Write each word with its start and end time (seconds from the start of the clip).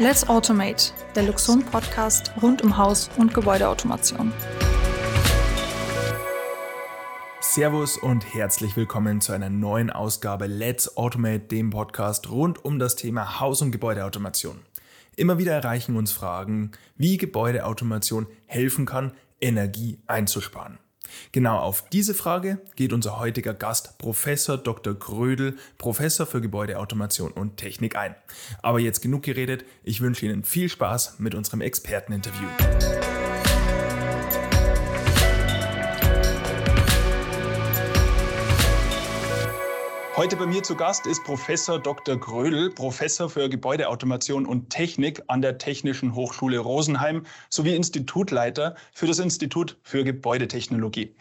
Let's 0.00 0.28
Automate, 0.28 0.92
der 1.16 1.24
Luxon 1.24 1.64
Podcast 1.64 2.30
rund 2.40 2.62
um 2.62 2.76
Haus- 2.76 3.10
und 3.16 3.34
Gebäudeautomation. 3.34 4.32
Servus 7.40 7.96
und 7.98 8.32
herzlich 8.32 8.76
willkommen 8.76 9.20
zu 9.20 9.32
einer 9.32 9.50
neuen 9.50 9.90
Ausgabe 9.90 10.46
Let's 10.46 10.96
Automate, 10.96 11.40
dem 11.40 11.70
Podcast 11.70 12.30
rund 12.30 12.64
um 12.64 12.78
das 12.78 12.94
Thema 12.94 13.40
Haus- 13.40 13.60
und 13.60 13.72
Gebäudeautomation. 13.72 14.60
Immer 15.16 15.38
wieder 15.38 15.54
erreichen 15.54 15.96
uns 15.96 16.12
Fragen, 16.12 16.70
wie 16.96 17.16
Gebäudeautomation 17.16 18.28
helfen 18.46 18.86
kann, 18.86 19.14
Energie 19.40 19.98
einzusparen. 20.06 20.78
Genau 21.32 21.58
auf 21.58 21.88
diese 21.90 22.14
Frage 22.14 22.60
geht 22.76 22.92
unser 22.92 23.18
heutiger 23.18 23.54
Gast, 23.54 23.98
Professor 23.98 24.56
Dr. 24.56 24.94
Grödel, 24.94 25.56
Professor 25.78 26.26
für 26.26 26.40
Gebäudeautomation 26.40 27.32
und 27.32 27.56
Technik 27.56 27.96
ein. 27.96 28.14
Aber 28.62 28.80
jetzt 28.80 29.00
genug 29.00 29.22
geredet, 29.22 29.64
ich 29.82 30.00
wünsche 30.00 30.26
Ihnen 30.26 30.44
viel 30.44 30.68
Spaß 30.68 31.18
mit 31.18 31.34
unserem 31.34 31.60
Experteninterview. 31.60 33.17
Heute 40.18 40.34
bei 40.34 40.46
mir 40.46 40.64
zu 40.64 40.74
Gast 40.74 41.06
ist 41.06 41.22
Professor 41.22 41.78
Dr. 41.78 42.16
Grödel, 42.18 42.70
Professor 42.70 43.30
für 43.30 43.48
Gebäudeautomation 43.48 44.46
und 44.46 44.68
Technik 44.68 45.22
an 45.28 45.42
der 45.42 45.58
Technischen 45.58 46.16
Hochschule 46.16 46.58
Rosenheim 46.58 47.24
sowie 47.50 47.76
Institutleiter 47.76 48.74
für 48.92 49.06
das 49.06 49.20
Institut 49.20 49.78
für 49.84 50.02
Gebäudetechnologie. 50.02 51.14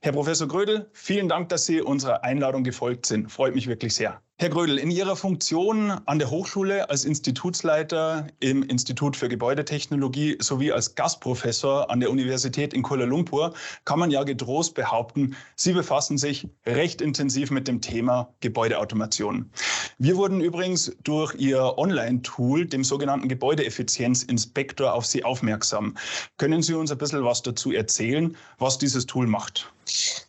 Herr 0.00 0.10
Professor 0.10 0.48
Grödel, 0.48 0.90
vielen 0.92 1.28
Dank, 1.28 1.48
dass 1.50 1.64
Sie 1.64 1.80
unserer 1.80 2.24
Einladung 2.24 2.64
gefolgt 2.64 3.06
sind. 3.06 3.30
Freut 3.30 3.54
mich 3.54 3.68
wirklich 3.68 3.94
sehr. 3.94 4.20
Herr 4.40 4.48
Grödel, 4.48 4.78
in 4.78 4.90
Ihrer 4.90 5.16
Funktion 5.16 5.90
an 5.90 6.18
der 6.18 6.30
Hochschule 6.30 6.88
als 6.88 7.04
Institutsleiter 7.04 8.26
im 8.40 8.62
Institut 8.62 9.14
für 9.14 9.28
Gebäudetechnologie 9.28 10.38
sowie 10.40 10.72
als 10.72 10.94
Gastprofessor 10.94 11.90
an 11.90 12.00
der 12.00 12.10
Universität 12.10 12.72
in 12.72 12.82
Kuala 12.82 13.04
Lumpur 13.04 13.52
kann 13.84 13.98
man 13.98 14.10
ja 14.10 14.22
getrost 14.22 14.74
behaupten, 14.74 15.36
Sie 15.56 15.74
befassen 15.74 16.16
sich 16.16 16.48
recht 16.64 17.02
intensiv 17.02 17.50
mit 17.50 17.68
dem 17.68 17.82
Thema 17.82 18.32
Gebäudeautomation. 18.40 19.50
Wir 19.98 20.16
wurden 20.16 20.40
übrigens 20.40 20.96
durch 21.04 21.34
Ihr 21.34 21.76
Online-Tool, 21.76 22.64
dem 22.64 22.82
sogenannten 22.82 23.28
Gebäudeeffizienzinspektor, 23.28 24.94
auf 24.94 25.04
Sie 25.04 25.22
aufmerksam. 25.22 25.98
Können 26.38 26.62
Sie 26.62 26.72
uns 26.72 26.90
ein 26.90 26.96
bisschen 26.96 27.26
was 27.26 27.42
dazu 27.42 27.72
erzählen, 27.72 28.34
was 28.56 28.78
dieses 28.78 29.04
Tool 29.04 29.26
macht? 29.26 29.70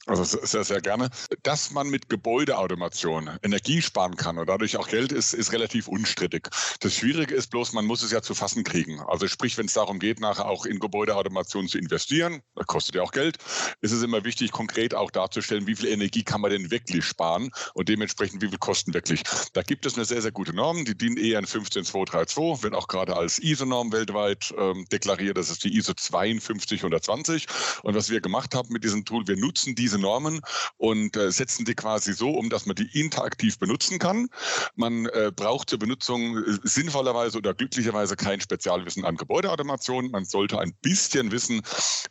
Also 0.07 0.23
sehr, 0.23 0.63
sehr 0.63 0.81
gerne. 0.81 1.09
Dass 1.43 1.71
man 1.71 1.89
mit 1.89 2.09
Gebäudeautomation 2.09 3.29
Energie 3.43 3.81
sparen 4.01 4.15
kann 4.15 4.37
und 4.39 4.49
dadurch 4.49 4.77
auch 4.77 4.87
Geld 4.87 5.11
ist, 5.11 5.33
ist 5.33 5.51
relativ 5.51 5.87
unstrittig. 5.87 6.49
Das 6.79 6.95
Schwierige 6.95 7.35
ist 7.35 7.51
bloß, 7.51 7.73
man 7.73 7.85
muss 7.85 8.01
es 8.01 8.11
ja 8.11 8.21
zu 8.21 8.33
fassen 8.33 8.63
kriegen. 8.63 8.99
Also 9.01 9.27
sprich, 9.27 9.57
wenn 9.57 9.67
es 9.67 9.73
darum 9.73 9.99
geht, 9.99 10.19
nachher 10.19 10.45
auch 10.45 10.65
in 10.65 10.79
Gebäudeautomation 10.79 11.67
zu 11.67 11.77
investieren, 11.77 12.41
das 12.55 12.65
kostet 12.65 12.95
ja 12.95 13.03
auch 13.03 13.11
Geld, 13.11 13.37
ist 13.81 13.91
es 13.91 14.01
immer 14.01 14.23
wichtig, 14.23 14.51
konkret 14.51 14.95
auch 14.95 15.11
darzustellen, 15.11 15.67
wie 15.67 15.75
viel 15.75 15.89
Energie 15.89 16.23
kann 16.23 16.41
man 16.41 16.49
denn 16.49 16.71
wirklich 16.71 17.05
sparen 17.05 17.51
und 17.75 17.89
dementsprechend, 17.89 18.41
wie 18.41 18.47
viel 18.47 18.57
kosten 18.57 18.93
wirklich. 18.93 19.21
Da 19.53 19.61
gibt 19.61 19.85
es 19.85 19.95
eine 19.95 20.05
sehr, 20.05 20.21
sehr 20.21 20.31
gute 20.31 20.55
Norm, 20.55 20.83
die 20.83 20.97
DIN 20.97 21.17
EN 21.17 21.45
15232, 21.45 22.63
wird 22.63 22.73
auch 22.73 22.87
gerade 22.87 23.15
als 23.15 23.37
ISO-Norm 23.37 23.91
weltweit 23.91 24.53
ähm, 24.57 24.85
deklariert. 24.91 25.37
Das 25.37 25.49
ist 25.49 25.63
die 25.63 25.77
ISO 25.77 25.93
52120. 25.93 27.45
Und 27.83 27.93
was 27.93 28.09
wir 28.09 28.21
gemacht 28.21 28.55
haben 28.55 28.73
mit 28.73 28.83
diesem 28.83 29.05
Tool, 29.05 29.27
wir 29.27 29.37
nutzen 29.37 29.75
diese 29.75 29.99
Normen 29.99 30.41
und 30.77 31.15
äh, 31.15 31.31
setzen 31.31 31.65
die 31.65 31.75
quasi 31.75 32.13
so 32.13 32.31
um, 32.31 32.49
dass 32.49 32.65
man 32.65 32.75
die 32.75 32.89
interaktiv 32.99 33.59
benutzen 33.91 33.99
kann. 33.99 34.29
Man 34.75 35.05
äh, 35.07 35.31
braucht 35.35 35.69
zur 35.69 35.79
Benutzung 35.79 36.37
äh, 36.37 36.57
sinnvollerweise 36.63 37.37
oder 37.37 37.53
glücklicherweise 37.53 38.15
kein 38.15 38.39
Spezialwissen 38.39 39.05
an 39.05 39.17
Gebäudeautomation. 39.17 40.11
Man 40.11 40.25
sollte 40.25 40.59
ein 40.59 40.73
bisschen 40.81 41.31
wissen, 41.31 41.61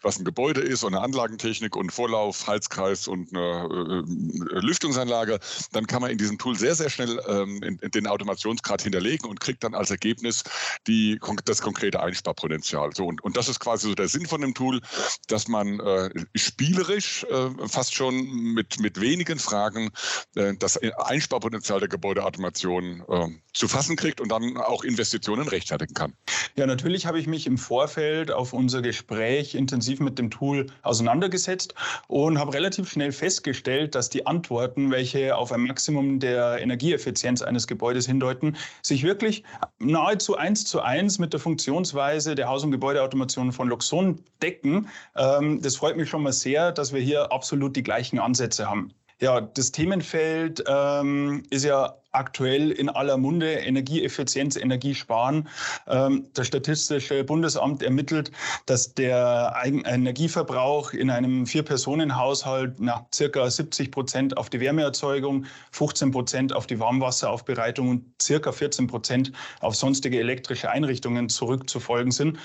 was 0.03 0.19
ein 0.19 0.25
Gebäude 0.25 0.61
ist 0.61 0.85
und 0.85 0.95
eine 0.95 1.03
Anlagentechnik 1.03 1.77
und 1.77 1.93
Vorlauf, 1.93 2.47
Heizkreis 2.47 3.09
und 3.09 3.35
eine 3.35 4.05
äh, 4.05 4.61
Lüftungsanlage. 4.61 5.39
Dann 5.73 5.87
kann 5.87 6.03
man 6.03 6.11
in 6.11 6.19
diesem 6.19 6.39
Tool 6.39 6.57
sehr, 6.57 6.75
sehr 6.75 6.91
schnell 6.91 7.21
ähm, 7.27 7.63
in, 7.63 7.79
in 7.79 7.91
den 7.91 8.07
Automationsgrad 8.07 8.83
hinterlegen 8.83 9.29
und 9.29 9.41
kriegt 9.41 9.65
dann 9.65 9.75
als 9.75 9.91
Ergebnis 9.91 10.45
die, 10.87 11.19
das 11.45 11.63
konkrete 11.63 12.01
Einsparpotenzial. 12.01 12.91
So, 12.95 13.07
und, 13.07 13.23
und 13.23 13.37
das 13.37 13.49
ist 13.49 13.61
quasi 13.61 13.89
so 13.89 13.95
der 13.95 14.09
Sinn 14.09 14.27
von 14.27 14.41
dem 14.41 14.55
Tool, 14.55 14.81
dass 15.29 15.49
man 15.49 15.81
äh, 15.81 16.11
spielerisch 16.35 17.25
äh, 17.25 17.69
fast 17.69 17.95
schon 17.95 18.15
mit, 18.55 18.81
mit 18.81 19.01
wenigen 19.01 19.39
Fragen 19.39 19.91
äh, 20.35 20.55
das 20.59 20.77
Einsparpotenzial 20.99 21.70
der 21.79 21.89
Gebäudeautomation 21.89 23.05
äh, 23.09 23.29
zu 23.53 23.69
fassen 23.69 23.97
kriegt 23.97 24.21
und 24.21 24.31
dann 24.31 24.57
auch 24.57 24.85
Investitionen 24.85 25.49
rechtfertigen 25.49 25.95
kann. 25.95 26.15
Ja, 26.57 26.67
natürlich 26.67 27.07
habe 27.07 27.19
ich 27.19 27.27
mich 27.27 27.47
im 27.47 27.59
Vorfeld 27.59 28.31
auf 28.31 28.53
unser 28.53 28.83
Gespräch 28.83 29.55
intensiv 29.55 30.01
mit 30.01 30.19
dem 30.19 30.31
Tool 30.31 30.67
auseinandergesetzt 30.83 31.75
und 32.09 32.39
habe 32.39 32.55
relativ 32.55 32.91
schnell 32.91 33.13
festgestellt, 33.13 33.95
dass 33.95 34.09
die 34.09 34.27
Antworten, 34.27 34.91
welche 34.91 35.37
auf 35.37 35.53
ein 35.53 35.63
Maximum 35.63 36.21
der 36.21 36.61
Energieeffizienz 36.61 37.43
eines 37.43 37.67
Gebäudes 37.67 38.07
hindeuten, 38.07 38.57
sich 38.83 39.03
wirklich 39.03 39.45
nahezu 39.79 40.37
eins 40.37 40.65
zu 40.65 40.81
eins 40.81 41.19
mit 41.19 41.33
der 41.33 41.41
Funktionsweise 41.41 42.35
der 42.35 42.49
Haus- 42.49 42.65
und 42.65 42.71
Gebäudeautomation 42.71 43.53
von 43.53 43.69
Luxon 43.69 44.21
decken. 44.43 44.89
Ähm, 45.17 45.61
das 45.63 45.77
freut 45.77 45.97
mich 45.97 46.09
schon 46.09 46.23
mal 46.23 46.33
sehr, 46.33 46.73
dass 46.73 46.93
wir 46.93 47.01
hier 47.01 47.33
absolut 47.33 47.77
die 47.77 47.83
gleichen 47.83 48.19
Ansätze 48.19 48.69
haben. 48.69 48.93
Ja, 49.21 49.41
das 49.43 49.71
Themenfeld 49.73 50.65
ähm, 50.67 51.43
ist 51.51 51.65
ja 51.65 52.00
aktuell 52.13 52.71
in 52.71 52.89
aller 52.89 53.17
Munde 53.17 53.53
Energieeffizienz, 53.53 54.57
Energiesparen. 54.57 55.49
Ähm, 55.87 56.27
das 56.35 56.47
Statistische 56.47 57.23
Bundesamt 57.25 57.83
ermittelt, 57.83 58.31
dass 58.67 58.95
der 58.95 59.55
Energieverbrauch 59.65 60.93
in 60.93 61.11
einem 61.11 61.47
Vier-Personen-Haushalt 61.47 62.81
nach 62.81 63.05
circa 63.15 63.49
70 63.49 63.91
Prozent 63.91 64.37
auf 64.37 64.51
die 64.51 64.61
Wärmeerzeugung, 64.61 65.47
15 65.73 66.11
Prozent 66.11 66.53
auf 66.53 66.67
die 66.67 66.81
Warmwasseraufbereitung 66.81 67.89
und 67.89 68.05
circa 68.21 68.53
14 68.53 68.87
Prozent 68.87 69.33
auf 69.61 69.77
sonstige 69.77 70.19
elektrische 70.19 70.71
Einrichtungen 70.71 71.29
zurückzufolgen 71.29 72.11
sind. 72.11 72.39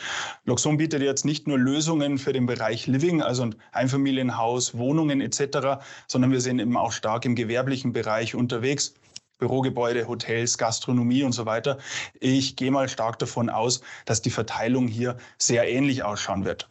Luxon 0.45 0.77
bietet 0.77 1.01
jetzt 1.01 1.25
nicht 1.25 1.47
nur 1.47 1.57
Lösungen 1.57 2.17
für 2.17 2.33
den 2.33 2.45
Bereich 2.45 2.87
Living, 2.87 3.21
also 3.21 3.49
Einfamilienhaus, 3.71 4.77
Wohnungen 4.77 5.21
etc., 5.21 5.81
sondern 6.07 6.31
wir 6.31 6.41
sind 6.41 6.59
eben 6.59 6.77
auch 6.77 6.91
stark 6.91 7.25
im 7.25 7.35
gewerblichen 7.35 7.93
Bereich 7.93 8.35
unterwegs. 8.35 8.93
Bürogebäude, 9.37 10.07
Hotels, 10.07 10.57
Gastronomie 10.57 11.23
und 11.23 11.33
so 11.33 11.45
weiter. 11.45 11.77
Ich 12.19 12.55
gehe 12.55 12.71
mal 12.71 12.87
stark 12.89 13.19
davon 13.19 13.49
aus, 13.49 13.81
dass 14.05 14.21
die 14.21 14.29
Verteilung 14.29 14.87
hier 14.87 15.17
sehr 15.37 15.69
ähnlich 15.69 16.03
ausschauen 16.03 16.45
wird. 16.45 16.69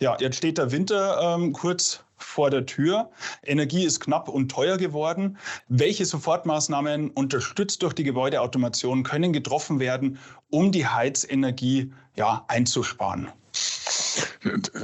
Ja, 0.00 0.16
jetzt 0.20 0.36
steht 0.36 0.58
der 0.58 0.72
Winter 0.72 1.36
ähm, 1.36 1.52
kurz 1.52 2.04
vor 2.22 2.50
der 2.50 2.66
Tür. 2.66 3.10
Energie 3.44 3.84
ist 3.84 4.00
knapp 4.00 4.28
und 4.28 4.50
teuer 4.50 4.76
geworden. 4.76 5.38
Welche 5.68 6.06
Sofortmaßnahmen 6.06 7.10
unterstützt 7.10 7.82
durch 7.82 7.94
die 7.94 8.04
Gebäudeautomation 8.04 9.02
können 9.02 9.32
getroffen 9.32 9.80
werden, 9.80 10.18
um 10.50 10.72
die 10.72 10.86
Heizenergie 10.86 11.92
ja, 12.16 12.44
einzusparen? 12.48 13.28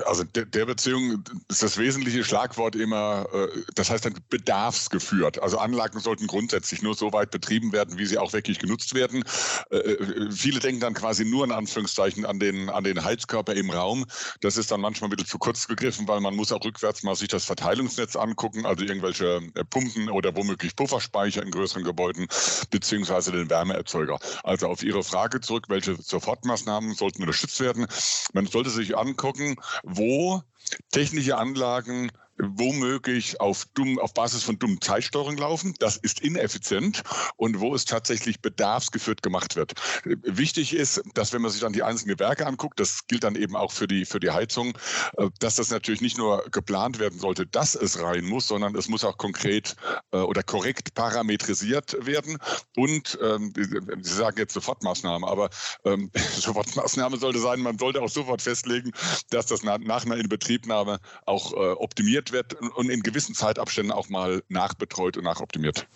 Also 0.07 0.25
der, 0.25 0.45
der, 0.45 0.67
Beziehung 0.67 1.25
ist 1.49 1.63
das 1.63 1.79
wesentliche 1.79 2.25
Schlagwort 2.25 2.77
immer, 2.77 3.27
äh, 3.33 3.49
das 3.75 3.91
heißt 3.91 4.05
dann 4.05 4.15
bedarfsgeführt. 4.29 5.43
Also 5.43 5.59
Anlagen 5.59 6.01
sollten 6.01 6.27
grundsätzlich 6.27 6.83
nur 6.83 6.95
so 6.95 7.13
weit 7.13 7.31
betrieben 7.31 7.73
werden, 7.73 7.99
wie 7.99 8.07
sie 8.07 8.19
auch 8.19 8.33
wirklich 8.33 8.59
genutzt 8.59 8.95
werden. 8.95 9.25
Äh, 9.71 9.77
äh, 9.77 10.31
viele 10.31 10.61
denken 10.61 10.81
dann 10.81 10.95
quasi 10.95 11.25
nur 11.25 11.45
in 11.45 11.53
Anführungszeichen 11.53 12.25
an 12.25 12.39
den, 12.39 12.71
an 12.71 12.85
den 12.85 13.05
Heizkörper 13.05 13.55
im 13.55 13.71
Raum. 13.71 14.07
Das 14.41 14.57
ist 14.57 14.71
dann 14.71 14.81
manchmal 14.81 15.09
ein 15.09 15.17
bisschen 15.17 15.29
zu 15.29 15.39
kurz 15.39 15.67
gegriffen, 15.67 16.07
weil 16.07 16.21
man 16.21 16.37
muss 16.37 16.53
auch 16.53 16.65
rückwärts 16.65 17.03
mal 17.03 17.17
sich 17.17 17.29
das 17.29 17.45
Verteilungsnetz 17.45 18.17
angucken, 18.17 18.67
also 18.67 18.85
irgendwelche 18.85 19.41
Pumpen 19.71 20.09
oder 20.11 20.37
womöglich 20.37 20.77
Pufferspeicher 20.77 21.43
in 21.43 21.51
größeren 21.51 21.85
Gebäuden, 21.85 22.29
beziehungsweise 22.71 23.33
den 23.33 23.51
Wärmeerzeuger. 23.51 24.19
Also 24.45 24.69
auf 24.69 24.83
Ihre 24.83 25.03
Frage 25.03 25.41
zurück, 25.41 25.65
welche 25.69 25.97
Sofortmaßnahmen 25.97 26.95
sollten 26.95 27.23
unterstützt 27.23 27.61
werden? 27.61 27.87
Man 28.33 28.47
sollte 28.47 28.71
sich 28.71 28.97
angucken, 29.19 29.57
wo 29.83 30.43
technische 30.91 31.37
Anlagen 31.37 32.11
womöglich 32.39 33.41
auf, 33.41 33.67
dumm, 33.75 33.99
auf 33.99 34.15
Basis 34.15 34.43
von 34.43 34.59
dummen 34.59 34.81
Zeitsteuerung 34.81 35.37
laufen. 35.37 35.75
Das 35.79 35.97
ist 35.97 36.21
ineffizient 36.21 37.03
und 37.37 37.61
wo 37.61 37.75
es 37.75 37.85
tatsächlich 37.85 38.41
bedarfsgeführt 38.41 39.23
gemacht 39.23 39.57
wird. 39.57 39.75
Wichtig 40.05 40.75
ist, 40.75 41.03
dass 41.15 41.33
wenn 41.33 41.43
man 41.43 41.51
sich 41.51 41.61
dann 41.61 41.73
die 41.73 41.83
einzelnen 41.83 42.17
Gewerke 42.17 42.47
anguckt, 42.47 42.81
das 42.81 43.07
gilt 43.07 43.25
dann 43.25 43.35
eben 43.35 43.57
auch 43.57 43.73
für 43.73 43.89
die, 43.89 44.05
für 44.05 44.21
die 44.21 44.31
Heizung, 44.31 44.77
äh, 45.17 45.29
dass 45.41 45.57
das 45.57 45.71
natürlich 45.71 46.01
nicht 46.01 46.19
nur 46.19 46.45
geplant 46.51 46.99
werden 46.99 47.19
sollte, 47.19 47.47
dass 47.47 47.75
es 47.75 48.01
rein 48.01 48.25
muss, 48.25 48.49
sondern 48.49 48.75
es 48.77 48.89
muss 48.89 49.05
auch 49.05 49.17
konkret 49.17 49.77
äh, 50.13 50.19
oder 50.19 50.43
korrekt 50.43 50.95
parametrisiert 50.95 52.07
werden. 52.07 52.39
Und 52.77 53.19
ähm, 53.23 53.53
Sie 53.55 54.15
sagen 54.15 54.39
jetzt 54.39 54.55
Sofortmaßnahme, 54.55 55.27
aber 55.27 55.51
ähm, 55.85 56.11
Sofortmaßnahme 56.39 57.17
sollte 57.17 57.41
sein, 57.41 57.61
man 57.61 57.79
sollte 57.79 58.01
auch 58.01 58.09
sofort 58.09 58.43
festlegen, 58.43 58.93
dass 59.31 59.47
das 59.47 59.63
nach, 59.63 59.79
nach 59.79 60.05
einer 60.05 60.17
Inbetriebnahme 60.17 61.01
auch 61.27 61.53
äh, 61.53 61.57
optimiert 61.57 62.28
wird 62.33 62.55
und 62.77 62.91
in 62.91 63.03
gewissen 63.03 63.35
Zeitabständen 63.35 63.93
auch 63.93 64.09
mal 64.09 64.43
nachbetreut 64.49 65.17
und 65.17 65.25
nachoptimiert. 65.25 65.87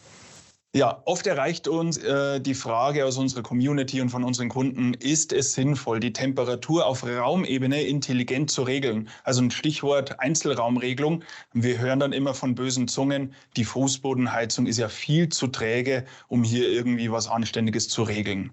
Ja, 0.75 1.02
oft 1.05 1.26
erreicht 1.26 1.69
uns 1.69 1.99
äh, 1.99 2.40
die 2.40 2.55
Frage 2.55 3.05
aus 3.05 3.19
unserer 3.19 3.43
Community 3.43 4.00
und 4.00 4.08
von 4.08 4.25
unseren 4.25 4.49
Kunden, 4.49 4.94
ist 4.94 5.34
es 5.34 5.52
sinnvoll, 5.52 6.00
die 6.00 6.14
Temperatur 6.14 6.87
auf 6.87 7.05
Raumebene 7.05 7.82
intelligent 7.82 8.50
zu 8.50 8.62
regeln? 8.62 9.11
Also 9.23 9.43
ein 9.43 9.50
Stichwort 9.50 10.19
Einzelraumregelung. 10.19 11.25
Wir 11.52 11.79
hören 11.79 12.00
dann 12.00 12.14
immer 12.14 12.32
von 12.32 12.55
bösen 12.55 12.88
Zungen, 12.88 13.34
die 13.58 13.67
Fußbodenheizung 13.67 14.67
ist 14.67 14.79
ja 14.79 14.88
viel 14.88 15.29
zu 15.29 15.49
träge, 15.49 16.06
um 16.29 16.43
hier 16.43 16.67
irgendwie 16.70 17.12
was 17.12 17.29
Anständiges 17.29 17.90
zu 17.90 18.02
regeln. 18.02 18.50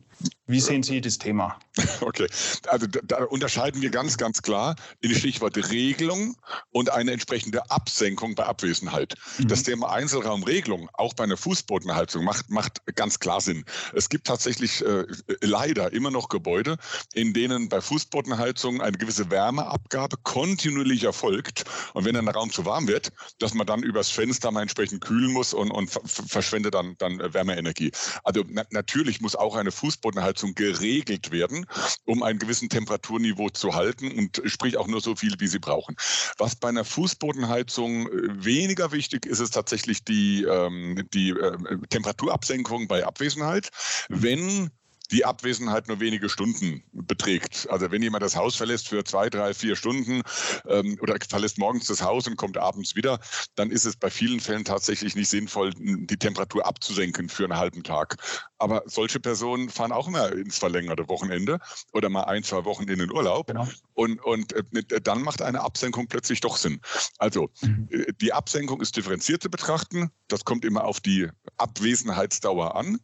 Wie 0.49 0.59
sehen 0.59 0.81
Sie 0.81 0.99
das 0.99 1.19
Thema? 1.19 1.59
Okay, 2.01 2.27
also 2.67 2.87
da, 2.87 3.25
unterscheiden 3.25 3.81
wir 3.81 3.89
ganz, 3.89 4.17
ganz 4.17 4.41
klar 4.41 4.75
in 5.01 5.09
die 5.09 5.15
Stichworte 5.15 5.69
Regelung 5.69 6.35
und 6.71 6.89
eine 6.89 7.11
entsprechende 7.11 7.69
Absenkung 7.69 8.35
bei 8.35 8.45
Abwesenheit. 8.45 9.15
Mhm. 9.37 9.47
Das 9.49 9.63
Thema 9.63 9.91
Einzelraumregelung, 9.91 10.89
auch 10.93 11.13
bei 11.13 11.25
einer 11.25 11.37
Fußbodenheizung, 11.37 12.23
macht, 12.23 12.49
macht 12.49 12.81
ganz 12.95 13.19
klar 13.19 13.41
Sinn. 13.41 13.65
Es 13.93 14.09
gibt 14.09 14.27
tatsächlich 14.27 14.83
äh, 14.83 15.05
leider 15.41 15.91
immer 15.93 16.09
noch 16.09 16.29
Gebäude, 16.29 16.77
in 17.13 17.33
denen 17.33 17.69
bei 17.69 17.81
Fußbodenheizung 17.81 18.81
eine 18.81 18.97
gewisse 18.97 19.29
Wärmeabgabe 19.29 20.17
kontinuierlich 20.23 21.03
erfolgt. 21.03 21.65
Und 21.93 22.05
wenn 22.05 22.15
dann 22.15 22.25
der 22.25 22.35
Raum 22.35 22.51
zu 22.51 22.65
warm 22.65 22.87
wird, 22.87 23.11
dass 23.39 23.53
man 23.53 23.67
dann 23.67 23.83
übers 23.83 24.09
Fenster 24.09 24.51
mal 24.51 24.61
entsprechend 24.61 25.01
kühlen 25.01 25.31
muss 25.31 25.53
und, 25.53 25.69
und 25.69 25.89
verschwendet 25.89 26.73
dann, 26.73 26.95
dann 26.97 27.19
Wärmeenergie. 27.19 27.91
Also 28.23 28.43
na 28.47 28.63
natürlich 28.71 29.21
muss 29.21 29.35
auch 29.35 29.55
eine 29.55 29.71
Fußbodenheizung 29.71 30.38
geregelt 30.47 31.31
werden, 31.31 31.65
um 32.05 32.23
einen 32.23 32.39
gewissen 32.39 32.69
Temperaturniveau 32.69 33.49
zu 33.49 33.75
halten 33.75 34.11
und 34.11 34.41
sprich 34.45 34.77
auch 34.77 34.87
nur 34.87 35.01
so 35.01 35.15
viel, 35.15 35.35
wie 35.39 35.47
sie 35.47 35.59
brauchen. 35.59 35.95
Was 36.37 36.55
bei 36.55 36.69
einer 36.69 36.85
Fußbodenheizung 36.85 38.07
äh, 38.07 38.45
weniger 38.45 38.91
wichtig 38.91 39.25
ist, 39.25 39.39
ist 39.39 39.53
tatsächlich 39.53 40.03
die, 40.03 40.43
ähm, 40.43 41.07
die 41.13 41.29
äh, 41.29 41.57
Temperaturabsenkung 41.89 42.87
bei 42.87 43.05
Abwesenheit. 43.05 43.69
Wenn 44.09 44.71
die 45.11 45.25
Abwesenheit 45.25 45.87
nur 45.87 45.99
wenige 45.99 46.29
Stunden 46.29 46.83
beträgt. 46.91 47.67
Also 47.69 47.91
wenn 47.91 48.01
jemand 48.01 48.23
das 48.23 48.35
Haus 48.35 48.55
verlässt 48.55 48.87
für 48.87 49.03
zwei, 49.03 49.29
drei, 49.29 49.53
vier 49.53 49.75
Stunden 49.75 50.21
ähm, 50.67 50.97
oder 51.01 51.17
verlässt 51.27 51.57
morgens 51.57 51.87
das 51.87 52.01
Haus 52.01 52.27
und 52.27 52.37
kommt 52.37 52.57
abends 52.57 52.95
wieder, 52.95 53.19
dann 53.55 53.71
ist 53.71 53.85
es 53.85 53.95
bei 53.95 54.09
vielen 54.09 54.39
Fällen 54.39 54.65
tatsächlich 54.65 55.15
nicht 55.15 55.29
sinnvoll, 55.29 55.73
die 55.75 56.17
Temperatur 56.17 56.65
abzusenken 56.65 57.29
für 57.29 57.45
einen 57.45 57.57
halben 57.57 57.83
Tag. 57.83 58.17
Aber 58.57 58.83
solche 58.85 59.19
Personen 59.19 59.69
fahren 59.69 59.91
auch 59.91 60.07
immer 60.07 60.31
ins 60.33 60.57
verlängerte 60.57 61.07
Wochenende 61.07 61.59
oder 61.93 62.09
mal 62.09 62.23
ein, 62.23 62.43
zwei 62.43 62.65
Wochen 62.65 62.87
in 62.87 62.99
den 62.99 63.11
Urlaub. 63.11 63.47
Genau. 63.47 63.67
Und, 63.93 64.23
und 64.23 64.53
äh, 64.53 65.01
dann 65.01 65.21
macht 65.21 65.41
eine 65.41 65.61
Absenkung 65.61 66.07
plötzlich 66.07 66.41
doch 66.41 66.57
Sinn. 66.57 66.81
Also 67.17 67.49
mhm. 67.61 67.87
Äh, 67.89 68.13
die 68.21 68.33
Absenkung 68.33 68.81
ist 68.81 68.95
differenziert 68.95 69.41
zu 69.41 69.49
betrachten. 69.49 70.11
Das 70.27 70.45
kommt 70.45 70.65
immer 70.65 70.83
auf 70.83 70.99
die 70.99 71.27
Abwesenheitsdauer 71.57 72.75
an. 72.75 72.99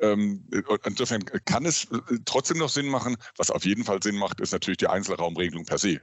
Ähm, 0.00 0.44
insofern 0.84 1.24
kann 1.44 1.64
es 1.66 1.84
äh, 1.84 2.18
trotzdem 2.24 2.58
noch 2.58 2.68
Sinn 2.68 2.86
machen. 2.86 3.16
Was 3.36 3.50
auf 3.50 3.64
jeden 3.64 3.84
Fall 3.84 4.02
Sinn 4.02 4.16
macht, 4.16 4.40
ist 4.40 4.52
natürlich 4.52 4.78
die 4.78 4.88
Einzelraumregelung 4.88 5.64
per 5.64 5.78
se. 5.78 6.00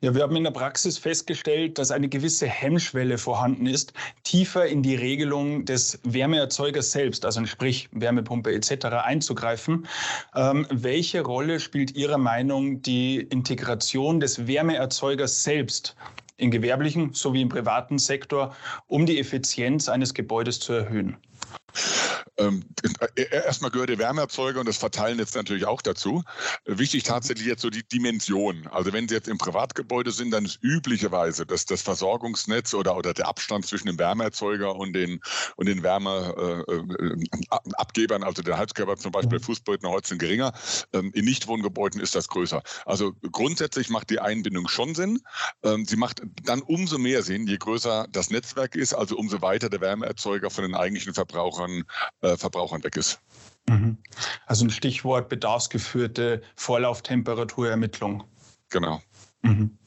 Ja, 0.00 0.14
wir 0.14 0.22
haben 0.22 0.36
in 0.36 0.44
der 0.44 0.50
Praxis 0.50 0.98
festgestellt, 0.98 1.78
dass 1.78 1.90
eine 1.90 2.08
gewisse 2.08 2.46
Hemmschwelle 2.46 3.18
vorhanden 3.18 3.66
ist, 3.66 3.92
tiefer 4.22 4.66
in 4.66 4.82
die 4.82 4.96
Regelung 4.96 5.64
des 5.64 5.98
Wärmeerzeugers 6.02 6.92
selbst, 6.92 7.24
also 7.24 7.44
sprich 7.46 7.88
Wärmepumpe 7.92 8.52
etc. 8.52 8.86
einzugreifen. 9.04 9.86
Ähm, 10.34 10.66
welche 10.70 11.22
Rolle 11.22 11.60
spielt 11.60 11.92
Ihrer 11.96 12.18
Meinung 12.18 12.82
die 12.82 13.20
Integration 13.20 14.20
des 14.20 14.46
Wärmeerzeugers 14.46 15.42
selbst 15.42 15.96
im 16.36 16.50
gewerblichen 16.50 17.14
sowie 17.14 17.42
im 17.42 17.48
privaten 17.48 17.98
Sektor, 17.98 18.54
um 18.86 19.06
die 19.06 19.20
Effizienz 19.20 19.88
eines 19.88 20.14
Gebäudes 20.14 20.58
zu 20.60 20.72
erhöhen? 20.72 21.16
Ähm, 22.36 22.64
äh, 23.14 23.22
äh, 23.22 23.44
erstmal 23.44 23.70
gehört 23.70 23.90
der 23.90 23.98
Wärmeerzeuger 23.98 24.60
und 24.60 24.66
das 24.66 24.76
Verteilen 24.76 25.18
jetzt 25.18 25.36
natürlich 25.36 25.66
auch 25.66 25.82
dazu. 25.82 26.22
Wichtig 26.64 27.04
tatsächlich 27.04 27.46
jetzt 27.46 27.62
so 27.62 27.70
die 27.70 27.86
Dimension. 27.86 28.66
Also 28.68 28.92
wenn 28.92 29.08
Sie 29.08 29.14
jetzt 29.14 29.28
im 29.28 29.38
Privatgebäude 29.38 30.10
sind, 30.10 30.32
dann 30.32 30.44
ist 30.44 30.58
üblicherweise 30.62 31.46
dass 31.46 31.64
das 31.64 31.82
Versorgungsnetz 31.82 32.74
oder, 32.74 32.96
oder 32.96 33.14
der 33.14 33.28
Abstand 33.28 33.66
zwischen 33.66 33.86
dem 33.86 33.98
Wärmeerzeuger 33.98 34.74
und 34.74 34.94
den, 34.94 35.20
und 35.56 35.66
den 35.66 35.82
Wärmeabgebern, 35.82 38.22
äh, 38.22 38.24
äh 38.24 38.28
also 38.28 38.42
der 38.42 38.58
Heizkörper 38.58 38.96
zum 38.96 39.12
Beispiel, 39.12 39.38
mhm. 39.38 39.44
Fußböden 39.44 39.88
heute 39.88 40.08
sind 40.08 40.18
geringer. 40.18 40.52
Ähm, 40.92 41.12
in 41.14 41.24
Nichtwohngebäuden 41.24 42.00
ist 42.00 42.14
das 42.14 42.28
größer. 42.28 42.62
Also 42.84 43.12
grundsätzlich 43.30 43.90
macht 43.90 44.10
die 44.10 44.20
Einbindung 44.20 44.68
schon 44.68 44.94
Sinn. 44.94 45.20
Ähm, 45.62 45.84
sie 45.84 45.96
macht 45.96 46.22
dann 46.42 46.62
umso 46.62 46.98
mehr 46.98 47.22
Sinn, 47.22 47.46
je 47.46 47.58
größer 47.58 48.06
das 48.10 48.30
Netzwerk 48.30 48.74
ist, 48.74 48.94
also 48.94 49.16
umso 49.16 49.42
weiter 49.42 49.70
der 49.70 49.80
Wärmeerzeuger 49.80 50.50
von 50.50 50.64
den 50.64 50.74
eigentlichen 50.74 51.14
Verbrauchern 51.14 51.84
äh, 52.24 52.36
Verbrauchern 52.36 52.82
weg 52.82 52.96
ist. 52.96 53.20
Mhm. 53.68 53.98
Also 54.46 54.64
ein 54.64 54.70
Stichwort 54.70 55.28
bedarfsgeführte 55.28 56.42
Vorlauftemperaturermittlung. 56.56 58.24
Genau. 58.70 59.00
Mhm. 59.42 59.78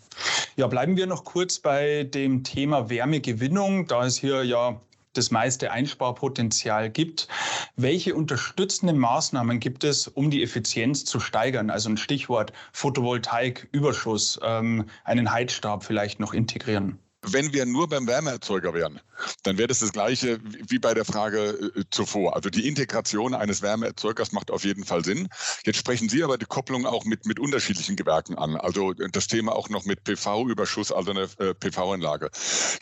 Ja, 0.55 0.67
bleiben 0.67 0.97
wir 0.97 1.05
noch 1.05 1.23
kurz 1.23 1.59
bei 1.59 2.03
dem 2.03 2.43
Thema 2.43 2.89
Wärmegewinnung, 2.89 3.85
da 3.87 4.05
es 4.05 4.17
hier 4.17 4.43
ja 4.43 4.81
das 5.13 5.31
meiste 5.31 5.71
Einsparpotenzial 5.71 6.89
gibt. 6.89 7.27
Welche 7.75 8.15
unterstützenden 8.15 8.97
Maßnahmen 8.97 9.59
gibt 9.59 9.83
es, 9.83 10.07
um 10.07 10.29
die 10.29 10.43
Effizienz 10.43 11.05
zu 11.05 11.19
steigern? 11.19 11.69
Also 11.69 11.89
ein 11.89 11.97
Stichwort 11.97 12.53
Photovoltaik, 12.71 13.67
Überschuss, 13.71 14.39
ähm, 14.43 14.85
einen 15.03 15.31
Heizstab 15.31 15.83
vielleicht 15.83 16.19
noch 16.19 16.33
integrieren. 16.33 16.99
Wenn 17.23 17.51
wir 17.51 17.65
nur 17.65 17.89
beim 17.89 18.05
Wärmeerzeuger 18.05 18.73
wären, 18.73 19.01
dann 19.43 19.57
wäre 19.57 19.67
das 19.67 19.79
das 19.79 19.91
Gleiche 19.91 20.39
wie 20.43 20.77
bei 20.77 20.93
der 20.93 21.03
Frage 21.03 21.71
äh, 21.75 21.83
zuvor. 21.89 22.35
Also 22.35 22.49
die 22.49 22.67
Integration 22.67 23.33
eines 23.33 23.61
Wärmeerzeugers 23.61 24.31
macht 24.31 24.51
auf 24.51 24.63
jeden 24.63 24.85
Fall 24.85 25.03
Sinn. 25.03 25.27
Jetzt 25.65 25.77
sprechen 25.77 26.09
Sie 26.09 26.23
aber 26.23 26.37
die 26.37 26.45
Kopplung 26.45 26.85
auch 26.85 27.05
mit, 27.05 27.25
mit 27.25 27.39
unterschiedlichen 27.39 27.95
Gewerken 27.95 28.35
an. 28.35 28.55
Also 28.55 28.93
das 28.93 29.27
Thema 29.27 29.55
auch 29.55 29.69
noch 29.69 29.85
mit 29.85 30.03
PV-Überschuss, 30.03 30.91
also 30.91 31.11
eine 31.11 31.27
äh, 31.39 31.53
PV-Anlage. 31.55 32.29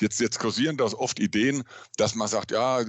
Jetzt, 0.01 0.19
jetzt 0.19 0.39
kursieren 0.39 0.77
da 0.77 0.85
oft 0.85 1.19
Ideen, 1.19 1.63
dass 1.97 2.13
man 2.15 2.27
sagt, 2.27 2.51
ja, 2.51 2.81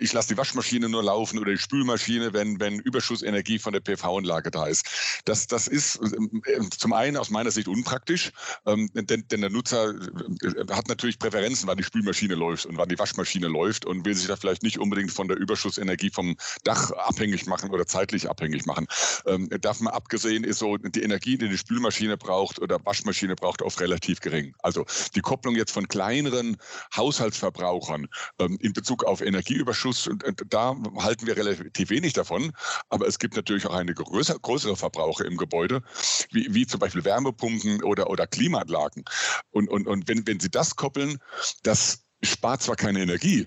ich 0.00 0.12
lasse 0.12 0.28
die 0.28 0.38
Waschmaschine 0.38 0.88
nur 0.88 1.02
laufen 1.02 1.38
oder 1.38 1.52
die 1.52 1.58
Spülmaschine, 1.58 2.32
wenn, 2.32 2.58
wenn 2.60 2.78
Überschussenergie 2.78 3.58
von 3.58 3.72
der 3.72 3.80
PV-Anlage 3.80 4.50
da 4.50 4.66
ist. 4.66 4.86
Das, 5.24 5.46
das 5.46 5.68
ist 5.68 5.96
äh, 5.96 6.68
zum 6.70 6.92
einen 6.94 7.16
aus 7.16 7.30
meiner 7.30 7.50
Sicht 7.50 7.68
unpraktisch, 7.68 8.32
ähm, 8.66 8.90
denn, 8.94 9.28
denn 9.28 9.40
der 9.42 9.50
Nutzer 9.50 9.90
äh, 9.90 10.72
hat 10.72 10.88
natürlich 10.94 11.18
Präferenzen, 11.18 11.68
wann 11.68 11.76
die 11.76 11.84
Spülmaschine 11.84 12.34
läuft 12.34 12.66
und 12.66 12.76
wann 12.76 12.88
die 12.88 12.98
Waschmaschine 12.98 13.48
läuft 13.48 13.84
und 13.84 14.04
will 14.04 14.14
sich 14.14 14.28
da 14.28 14.36
vielleicht 14.36 14.62
nicht 14.62 14.78
unbedingt 14.78 15.10
von 15.10 15.28
der 15.28 15.36
Überschussenergie 15.36 16.10
vom 16.10 16.36
Dach 16.62 16.90
abhängig 16.92 17.46
machen 17.46 17.70
oder 17.70 17.86
zeitlich 17.86 18.30
abhängig 18.30 18.66
machen. 18.66 18.86
Ähm, 19.26 19.48
davon 19.60 19.88
abgesehen 19.88 20.44
ist 20.44 20.58
so, 20.58 20.76
die 20.76 21.02
Energie, 21.02 21.36
die 21.36 21.48
die 21.48 21.58
Spülmaschine 21.58 22.16
braucht 22.16 22.60
oder 22.60 22.78
Waschmaschine 22.84 23.34
braucht, 23.34 23.62
oft 23.62 23.80
relativ 23.80 24.20
gering. 24.20 24.54
Also 24.62 24.84
die 25.14 25.20
Kopplung 25.20 25.56
jetzt 25.56 25.72
von 25.72 25.88
kleineren 25.88 26.56
Haushaltsverbrauchern 26.96 28.06
ähm, 28.38 28.58
in 28.60 28.72
Bezug 28.72 29.04
auf 29.04 29.20
Energieüberschuss, 29.20 30.08
da 30.48 30.76
halten 30.98 31.26
wir 31.26 31.36
relativ 31.36 31.90
wenig 31.90 32.12
davon. 32.12 32.52
Aber 32.88 33.06
es 33.06 33.18
gibt 33.18 33.36
natürlich 33.36 33.66
auch 33.66 33.74
eine 33.74 33.94
größere, 33.94 34.38
größere 34.40 34.76
Verbraucher 34.76 35.24
im 35.24 35.36
Gebäude, 35.36 35.82
wie, 36.30 36.54
wie 36.54 36.66
zum 36.66 36.80
Beispiel 36.80 37.04
Wärmepumpen 37.04 37.82
oder, 37.82 38.10
oder 38.10 38.26
Klimaanlagen. 38.26 39.04
Und, 39.50 39.68
und, 39.68 39.86
und 39.86 40.08
wenn, 40.08 40.26
wenn 40.26 40.40
Sie 40.40 40.50
das 40.50 40.76
koppeln, 40.84 41.18
das 41.62 42.04
spart 42.22 42.60
zwar 42.60 42.76
keine 42.76 43.00
Energie, 43.00 43.46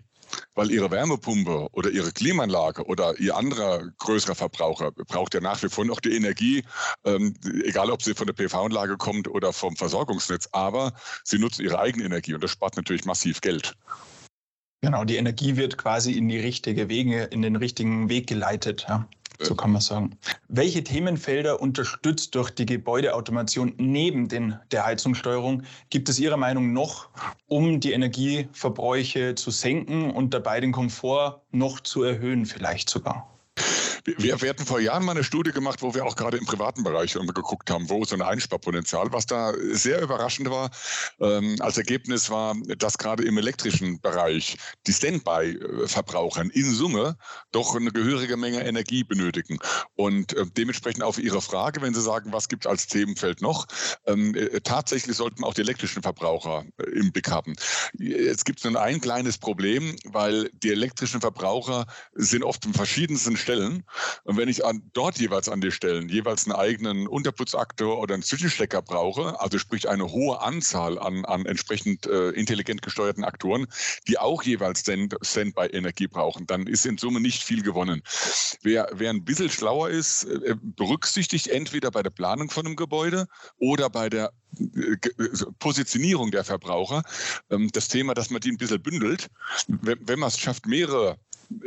weil 0.56 0.72
ihre 0.72 0.90
Wärmepumpe 0.90 1.68
oder 1.72 1.92
ihre 1.92 2.12
Klimaanlage 2.12 2.84
oder 2.86 3.16
ihr 3.20 3.38
anderer 3.38 3.92
größerer 4.00 4.34
Verbraucher 4.34 4.92
braucht 4.92 5.36
ja 5.36 5.40
nach 5.40 5.62
wie 5.62 5.70
vor 5.70 5.86
noch 5.86 6.00
die 6.00 6.16
Energie, 6.16 6.64
ähm, 7.06 7.36
egal 7.64 7.92
ob 7.92 8.02
sie 8.02 8.16
von 8.16 8.26
der 8.26 8.34
PV-Anlage 8.34 8.98
kommt 8.98 9.28
oder 9.28 9.54
vom 9.54 9.76
Versorgungsnetz, 9.76 10.50
aber 10.52 10.94
sie 11.24 11.38
nutzen 11.38 11.64
ihre 11.64 11.78
eigene 11.78 12.06
Energie 12.06 12.34
und 12.34 12.44
das 12.44 12.52
spart 12.52 12.76
natürlich 12.76 13.06
massiv 13.06 13.40
Geld. 13.42 13.76
Genau, 14.82 15.06
die 15.06 15.18
Energie 15.18 15.58
wird 15.58 15.78
quasi 15.78 16.14
in 16.14 16.28
die 16.28 16.40
richtige 16.40 16.90
Wege, 16.90 17.24
in 17.26 17.44
den 17.44 17.56
richtigen 17.56 18.10
Weg 18.10 18.26
geleitet. 18.26 18.86
Ja. 18.90 19.08
So 19.40 19.56
kann 19.56 19.72
man 19.72 19.82
sagen. 19.82 20.18
Welche 20.48 20.84
Themenfelder 20.84 21.62
unterstützt 21.62 22.34
durch 22.34 22.50
die 22.50 22.66
Gebäudeautomation 22.66 23.74
neben 23.78 24.28
den, 24.28 24.60
der 24.72 24.86
Heizungssteuerung 24.86 25.64
gibt 25.90 26.10
es 26.10 26.20
Ihrer 26.20 26.38
Meinung 26.38 26.74
noch, 26.74 27.10
um 27.48 27.80
die 27.80 27.92
Energieverbräuche 27.92 29.36
zu 29.36 29.52
senken 29.52 30.12
und 30.12 30.34
dabei 30.34 30.60
den 30.60 30.72
Komfort 30.72 31.42
noch 31.52 31.80
zu 31.82 32.04
erhöhen, 32.04 32.46
vielleicht 32.46 32.90
sogar? 32.90 33.32
Wir, 34.16 34.42
wir 34.42 34.50
hatten 34.50 34.66
vor 34.66 34.80
Jahren 34.80 35.04
mal 35.04 35.12
eine 35.12 35.24
Studie 35.26 35.52
gemacht, 35.52 35.82
wo 35.82 35.94
wir 35.94 36.06
auch 36.06 36.16
gerade 36.16 36.38
im 36.38 36.46
privaten 36.46 36.82
Bereich 36.82 37.12
geguckt 37.12 37.70
haben, 37.70 37.90
wo 37.90 38.06
so 38.06 38.16
ein 38.16 38.22
Einsparpotenzial, 38.22 39.12
was 39.12 39.26
da 39.26 39.54
sehr 39.72 40.02
überraschend 40.02 40.50
war, 40.50 40.70
ähm, 41.20 41.58
als 41.60 41.78
Ergebnis 41.78 42.30
war, 42.30 42.56
dass 42.78 42.98
gerade 42.98 43.26
im 43.26 43.38
elektrischen 43.38 44.00
Bereich 44.00 44.58
die 44.88 44.94
Standby-Verbrauchern 44.94 46.50
in 46.52 46.74
Summe 46.74 47.18
doch 47.52 47.76
eine 47.76 47.92
gehörige 47.92 48.38
Menge 48.38 48.66
Energie 48.66 49.04
benötigen. 49.04 49.60
Und 49.96 50.34
äh, 50.38 50.46
dementsprechend 50.56 51.04
auf 51.04 51.18
Ihre 51.18 51.42
Frage, 51.42 51.82
wenn 51.82 51.94
Sie 51.94 52.02
sagen, 52.02 52.32
was 52.32 52.48
gibt 52.48 52.66
es 52.66 52.72
als 52.72 52.88
Themenfeld 52.88 53.42
noch, 53.42 53.66
ähm, 54.06 54.34
äh, 54.36 54.62
tatsächlich 54.62 55.18
sollten 55.18 55.44
auch 55.44 55.54
die 55.54 55.62
elektrischen 55.62 56.02
Verbraucher 56.02 56.64
äh, 56.78 56.84
im 56.92 57.12
Blick 57.12 57.30
haben. 57.30 57.58
Jetzt 57.98 58.46
gibt 58.46 58.60
es 58.60 58.66
nur 58.66 58.82
ein 58.82 59.02
kleines 59.02 59.38
Problem, 59.38 59.98
weil 60.06 60.50
die 60.54 60.72
elektrischen 60.72 61.20
Verbraucher 61.20 61.86
sind 62.14 62.46
oft 62.46 62.66
an 62.66 62.74
verschiedensten 62.74 63.36
Stellen. 63.36 63.84
Und 64.24 64.38
wenn 64.38 64.50
ich 64.50 64.66
an, 64.66 64.82
dort 64.94 65.20
jeweils 65.20 65.50
an 65.50 65.62
die 65.62 65.72
Stellen 65.72 66.10
jeweils 66.10 66.46
einen 66.46 66.56
eigenen 66.56 67.08
Unterputzaktor 67.08 68.00
oder 68.00 68.14
einen 68.14 68.24
Zwischenstecker 68.24 68.82
brauche, 68.82 69.40
also 69.40 69.58
sprich 69.58 69.90
eine 69.90 70.12
hohe 70.12 70.42
Anzahl 70.42 71.00
an, 71.00 71.26
an 71.26 71.46
entsprechend 71.46 72.06
äh, 72.08 72.30
intelligent 72.30 72.82
gesteuerten 72.82 73.24
Aktoren, 73.24 73.68
die 74.08 74.18
auch 74.18 74.44
jeweils 74.44 74.84
Standby-Energie 75.22 76.08
brauchen, 76.08 76.48
dann 76.48 76.68
ist 76.68 76.86
in 76.86 76.98
Summe 76.98 77.20
nicht 77.20 77.44
viel 77.44 77.62
gewonnen. 77.62 78.02
Wer, 78.62 78.90
wer 78.94 79.10
ein 79.10 79.24
bisschen 79.24 79.50
schlauer 79.50 79.90
ist, 79.90 80.24
äh, 80.26 80.56
berücksichtigt 80.62 81.48
entweder 81.48 81.92
bei 81.92 82.04
der 82.04 82.10
Planung 82.10 82.50
von 82.50 82.66
einem 82.66 82.76
Gebäude 82.76 83.28
oder 83.58 83.90
bei 83.90 84.10
der 84.10 84.32
äh, 84.60 84.98
Positionierung 85.60 86.32
der 86.32 86.44
Verbraucher 86.44 87.04
ähm, 87.50 87.70
das 87.74 87.88
Thema, 87.88 88.14
dass 88.14 88.30
man 88.30 88.42
die 88.42 88.52
ein 88.52 88.58
bisschen 88.58 88.82
bündelt. 88.82 89.28
Wenn 89.68 90.20
man 90.20 90.30
es 90.30 90.40
schafft, 90.40 90.66
mehrere 90.66 91.18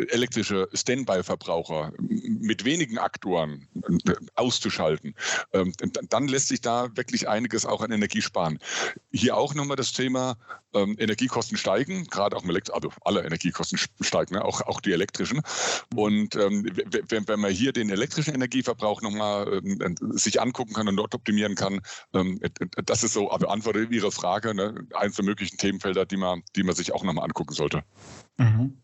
elektrische 0.09 0.69
Standby-Verbraucher 0.73 1.93
mit 1.99 2.65
wenigen 2.65 2.99
Aktoren 2.99 3.67
äh, 4.07 4.15
auszuschalten, 4.35 5.15
ähm, 5.53 5.73
dann 6.09 6.29
lässt 6.29 6.49
sich 6.49 6.61
da 6.61 6.89
wirklich 6.97 7.29
einiges 7.29 7.67
auch 7.67 7.83
an 7.83 7.93
Energie 7.93 8.23
sparen. 8.23 8.59
Hier 9.13 9.37
auch 9.37 9.55
nochmal 9.55 9.77
das 9.77 9.93
Thema 9.93 10.37
ähm, 10.75 10.97
Energiekosten 10.99 11.57
steigen, 11.57 12.05
gerade 12.05 12.37
auch 12.37 12.45
im 12.45 12.51
Elektro 12.51 12.75
also 12.75 12.91
alle 13.03 13.25
Energiekosten 13.25 13.79
steigen, 14.01 14.35
ne? 14.35 14.45
auch, 14.45 14.61
auch 14.63 14.81
die 14.81 14.93
elektrischen. 14.93 15.43
Und 15.95 16.37
ähm, 16.37 16.67
wenn, 17.09 17.41
man 17.41 17.53
hier 17.53 17.73
den 17.73 17.91
elektrischen 17.91 18.35
Energieverbrauch 18.35 19.03
nochmal 19.03 19.61
sich 20.13 20.41
angucken 20.41 20.75
kann 20.75 20.89
und 20.89 20.97
dort 20.97 21.15
optimieren 21.15 21.55
kann, 21.55 21.81
das 22.85 23.03
ist 23.03 23.15
so, 23.15 23.31
also 23.31 23.49
Antwort 23.49 23.77
auf 23.77 23.91
Ihre 23.91 24.13
Frage, 24.13 24.55
ne? 24.55 24.87
eins 24.95 25.17
der 25.17 25.25
möglichen 25.25 25.57
Themenfelder, 25.57 26.07
die 26.07 26.17
man, 26.17 26.43
die 26.57 26.63
man 26.63 26.75
sich 26.75 26.93
auch 26.93 27.03
nochmal 27.03 27.25
angucken 27.25 27.55
sollte. 27.55 27.83
Mhm. 28.39 28.77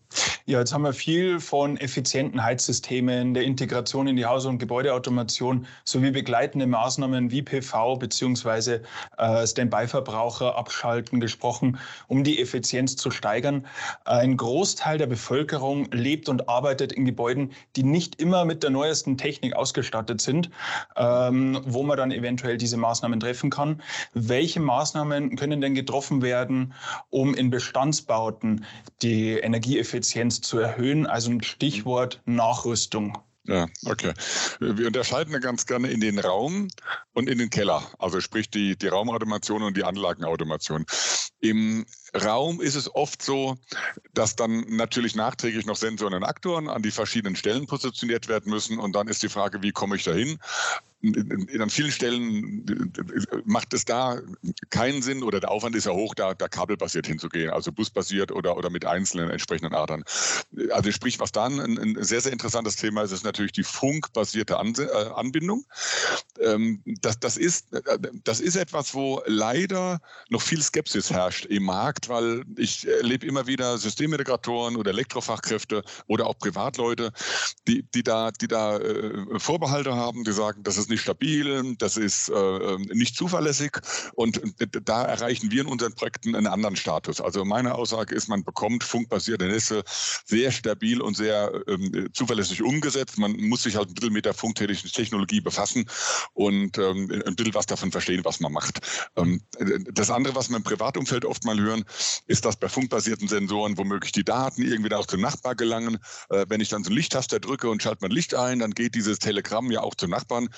Ja, 0.49 0.61
jetzt 0.61 0.73
haben 0.73 0.83
wir 0.83 0.93
viel 0.93 1.41
von 1.41 1.77
effizienten 1.77 2.43
Heizsystemen, 2.43 3.35
der 3.35 3.43
Integration 3.43 4.07
in 4.07 4.17
die 4.17 4.25
Haus- 4.25 4.47
und 4.47 4.59
Gebäudeautomation 4.59 5.67
sowie 5.85 6.11
begleitende 6.11 6.67
Maßnahmen 6.67 7.31
wie 7.31 7.43
PV 7.43 7.97
bzw. 7.97 8.79
Äh, 9.19 9.47
Standby-Verbraucher 9.47 10.57
abschalten 10.57 11.21
gesprochen, 11.21 11.79
um 12.07 12.25
die 12.25 12.41
Effizienz 12.41 12.97
zu 12.97 13.11
steigern. 13.11 13.67
Ein 14.05 14.37
Großteil 14.37 14.99
der 14.99 15.07
Bevölkerung 15.07 15.89
lebt 15.91 16.29
und 16.29 16.49
arbeitet 16.49 16.93
in 16.93 17.05
Gebäuden, 17.05 17.53
die 17.75 17.83
nicht 17.83 18.21
immer 18.21 18.45
mit 18.45 18.63
der 18.63 18.71
neuesten 18.71 19.19
Technik 19.19 19.55
ausgestattet 19.57 20.21
sind, 20.21 20.51
ähm, 20.97 21.61
wo 21.67 21.83
man 21.83 21.97
dann 21.97 22.11
eventuell 22.11 22.57
diese 22.57 22.77
Maßnahmen 22.77 23.21
treffen 23.21 23.51
kann. 23.51 23.83
Welche 24.15 24.61
Maßnahmen 24.61 25.37
können 25.37 25.61
denn 25.61 25.75
getroffen 25.75 26.23
werden, 26.23 26.73
um 27.11 27.35
in 27.35 27.51
Bestandsbauten 27.51 28.65
die 29.03 29.33
Energieeffizienz 29.33 30.06
zu 30.41 30.59
erhöhen. 30.59 31.07
Also 31.07 31.31
ein 31.31 31.43
Stichwort 31.43 32.23
Nachrüstung. 32.25 33.19
Ja, 33.49 33.69
okay. 33.85 34.13
Wir 34.59 34.89
unterscheiden 34.89 35.33
ja 35.33 35.39
ganz 35.39 35.67
gerne 35.67 35.89
in 35.89 36.01
den 36.01 36.19
Raum 36.19 36.69
und 37.13 37.29
in 37.29 37.39
den 37.39 37.49
Keller. 37.49 37.83
Also 37.99 38.21
sprich 38.21 38.51
die, 38.51 38.77
die 38.77 38.89
Raumautomation 38.89 39.63
und 39.63 39.77
die 39.77 39.85
Anlagenautomation. 39.85 40.85
Im 41.41 41.87
Raum 42.17 42.61
ist 42.61 42.75
es 42.75 42.95
oft 42.95 43.23
so, 43.23 43.57
dass 44.15 44.37
dann 44.37 44.65
natürlich 44.69 45.15
nachträglich 45.15 45.67
noch 45.67 45.77
Sensoren 45.77 46.15
und 46.15 46.25
Aktoren 46.25 46.69
an 46.69 46.83
die 46.83 46.91
verschiedenen 46.91 47.37
Stellen 47.37 47.67
positioniert 47.67 48.29
werden 48.29 48.51
müssen. 48.51 48.79
Und 48.79 48.95
dann 48.95 49.09
ist 49.09 49.23
die 49.23 49.29
Frage, 49.29 49.63
wie 49.63 49.73
komme 49.73 49.97
ich 49.97 50.05
da 50.05 50.13
hin? 50.13 50.39
an 51.15 51.71
vielen 51.71 51.93
Stellen 51.93 52.93
macht 53.45 53.75
es 53.75 53.85
da 53.85 54.19
keinen 54.71 55.03
Sinn 55.03 55.23
oder 55.23 55.41
der 55.41 55.51
Aufwand 55.51 55.77
ist 55.77 55.87
ja 55.87 55.93
hoch, 55.93 56.15
da, 56.15 56.35
da 56.35 56.49
kabelbasiert 56.49 57.07
hinzugehen, 57.07 57.51
also 57.51 57.71
busbasiert 57.71 58.33
oder, 58.33 58.57
oder 58.57 58.71
mit 58.71 58.85
einzelnen 58.85 59.31
entsprechenden 59.31 59.75
Adern. 59.75 60.05
Also 60.71 60.91
sprich, 60.91 61.21
was 61.21 61.33
dann 61.33 61.61
ein, 61.61 61.79
ein 61.79 62.03
sehr, 62.03 62.21
sehr 62.21 62.33
interessantes 62.33 62.77
Thema 62.77 63.03
ist, 63.03 63.13
ist 63.13 63.25
natürlich 63.25 63.53
die 63.53 63.63
funkbasierte 63.63 64.55
äh, 64.55 65.09
Anbindung. 65.15 65.65
Ähm, 66.41 66.83
das, 67.03 67.21
das, 67.21 67.37
ist, 67.37 67.67
das 68.25 68.41
ist 68.41 68.57
etwas, 68.57 68.95
wo 68.95 69.23
leider 69.27 70.01
noch 70.31 70.43
viel 70.43 70.63
Skepsis 70.63 71.11
herrscht 71.11 71.45
im 71.47 71.65
Markt, 71.65 72.06
weil 72.09 72.45
ich 72.57 72.87
erlebe 72.87 73.27
immer 73.27 73.47
wieder 73.47 73.79
Systemintegratoren 73.79 74.77
oder 74.77 74.91
Elektrofachkräfte 74.91 75.83
oder 76.07 76.27
auch 76.27 76.39
Privatleute, 76.39 77.13
die, 77.67 77.83
die 77.95 78.03
da, 78.03 78.31
die 78.31 78.49
da 78.49 78.79
äh, 78.79 79.39
Vorbehalte 79.39 79.95
haben, 79.95 80.25
die 80.25 80.33
sagen, 80.33 80.63
das 80.63 80.77
ist 80.77 80.91
nicht 80.91 81.03
stabil, 81.03 81.75
das 81.79 81.97
ist 81.97 82.29
äh, 82.29 82.77
nicht 82.93 83.17
zuverlässig 83.17 83.79
und 84.15 84.41
da 84.85 85.05
erreichen 85.05 85.51
wir 85.51 85.63
in 85.63 85.67
unseren 85.69 85.95
Projekten 85.95 86.35
einen 86.35 86.47
anderen 86.47 86.77
Status. 86.77 87.21
Also 87.21 87.45
meine 87.45 87.75
Aussage 87.75 88.15
ist, 88.15 88.29
man 88.29 88.45
bekommt 88.45 88.85
funkbasierte 88.85 89.47
Netze 89.47 89.83
sehr 90.25 90.53
stabil 90.53 91.01
und 91.01 91.17
sehr 91.17 91.53
ähm, 91.67 92.09
zuverlässig 92.13 92.63
umgesetzt. 92.63 93.19
Man 93.19 93.33
muss 93.33 93.63
sich 93.63 93.77
halt 93.77 93.89
ein 93.89 93.95
bisschen 93.95 94.13
mit 94.13 94.25
der 94.25 94.35
Funktechnologie 94.35 95.41
befassen 95.41 95.89
und 96.35 96.79
ähm, 96.79 97.23
ein 97.27 97.37
bisschen 97.37 97.55
was 97.55 97.67
davon 97.67 97.93
verstehen, 97.93 98.25
was 98.25 98.41
man 98.41 98.53
macht. 98.53 98.81
Ähm, 99.17 99.41
das 99.93 100.11
andere, 100.11 100.35
was 100.35 100.49
wir 100.49 100.57
im 100.57 100.63
Privatumfeld 100.63 101.25
oft 101.25 101.45
mal 101.45 101.59
hören, 101.59 101.85
ist, 102.27 102.45
dass 102.45 102.57
bei 102.57 102.69
funkbasierten 102.69 103.29
Sensoren 103.29 103.79
womöglich 103.79 104.13
die 104.13 104.25
Daten 104.25 104.63
irgendwie 104.63 104.95
auch 104.95 105.07
zum 105.07 105.21
Nachbar 105.21 105.55
gelangen. 105.55 105.99
Äh, 106.31 106.47
wenn 106.49 106.61
ich 106.61 106.69
dann 106.69 106.85
so 106.85 106.91
einen 106.91 106.97
Lichttaster 106.97 107.41
drücke 107.41 107.69
und 107.71 107.83
schalte 107.83 107.99
mein 108.03 108.11
Licht 108.11 108.35
ein, 108.35 108.59
dann 108.59 108.73
geht 108.73 108.95
dieses 108.95 109.19
Telegramm 109.19 109.71
ja 109.71 109.81
auch 109.81 109.95
zum 109.95 110.11
Nachbarn 110.11 110.49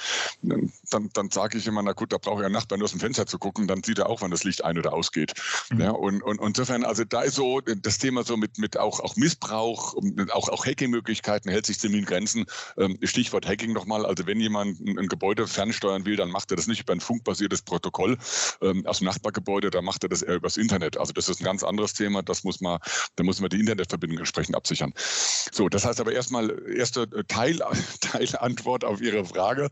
dann, 0.90 1.10
dann 1.12 1.30
sage 1.30 1.58
ich 1.58 1.66
immer, 1.66 1.82
na 1.82 1.92
gut, 1.92 2.12
da 2.12 2.18
brauche 2.18 2.40
ich 2.40 2.46
einen 2.46 2.54
Nachbarn 2.54 2.78
nur 2.78 2.86
aus 2.86 2.92
dem 2.92 3.00
Fenster 3.00 3.26
zu 3.26 3.38
gucken, 3.38 3.66
dann 3.66 3.82
sieht 3.82 3.98
er 3.98 4.08
auch, 4.08 4.20
wann 4.20 4.30
das 4.30 4.44
Licht 4.44 4.64
ein- 4.64 4.78
oder 4.78 4.92
ausgeht. 4.92 5.34
Mhm. 5.70 5.80
Ja, 5.80 5.90
und, 5.90 6.22
und, 6.22 6.40
insofern, 6.40 6.84
also 6.84 7.04
da 7.04 7.22
ist 7.22 7.34
so 7.34 7.60
das 7.60 7.98
Thema 7.98 8.24
so 8.24 8.36
mit, 8.36 8.58
mit 8.58 8.76
auch, 8.78 9.00
auch 9.00 9.16
Missbrauch, 9.16 9.96
auch, 10.32 10.48
auch 10.48 10.66
Hacking-Möglichkeiten 10.66 11.50
hält 11.50 11.66
sich 11.66 11.78
ziemlich 11.78 12.00
in 12.00 12.06
Grenzen. 12.06 12.46
Ähm, 12.76 12.98
Stichwort 13.02 13.46
Hacking 13.46 13.72
nochmal, 13.72 14.06
also 14.06 14.26
wenn 14.26 14.40
jemand 14.40 14.80
ein, 14.80 14.98
ein, 14.98 15.08
Gebäude 15.08 15.46
fernsteuern 15.46 16.04
will, 16.04 16.16
dann 16.16 16.30
macht 16.30 16.50
er 16.50 16.56
das 16.56 16.66
nicht 16.66 16.82
über 16.82 16.92
ein 16.92 17.00
funkbasiertes 17.00 17.62
Protokoll 17.62 18.18
ähm, 18.60 18.86
aus 18.86 18.98
dem 18.98 19.06
Nachbargebäude, 19.06 19.70
da 19.70 19.82
macht 19.82 20.02
er 20.04 20.08
das 20.08 20.22
eher 20.22 20.36
übers 20.36 20.56
Internet. 20.56 20.96
Also 20.96 21.12
das 21.18 21.28
ist 21.28 21.40
ein 21.40 21.44
ganz 21.44 21.62
anderes 21.62 21.92
Thema, 21.92 22.22
das 22.22 22.44
muss 22.44 22.60
man, 22.60 22.78
da 23.16 23.24
muss 23.24 23.40
man 23.40 23.50
die 23.50 23.60
Internetverbindung 23.60 24.18
entsprechend 24.18 24.54
absichern. 24.54 24.92
So, 24.96 25.68
das 25.68 25.84
heißt 25.84 26.00
aber 26.00 26.12
erstmal, 26.12 26.56
erste 26.72 27.08
Teil, 27.26 27.58
Teilantwort 28.00 28.84
auf 28.84 29.00
Ihre 29.00 29.24
Frage 29.24 29.68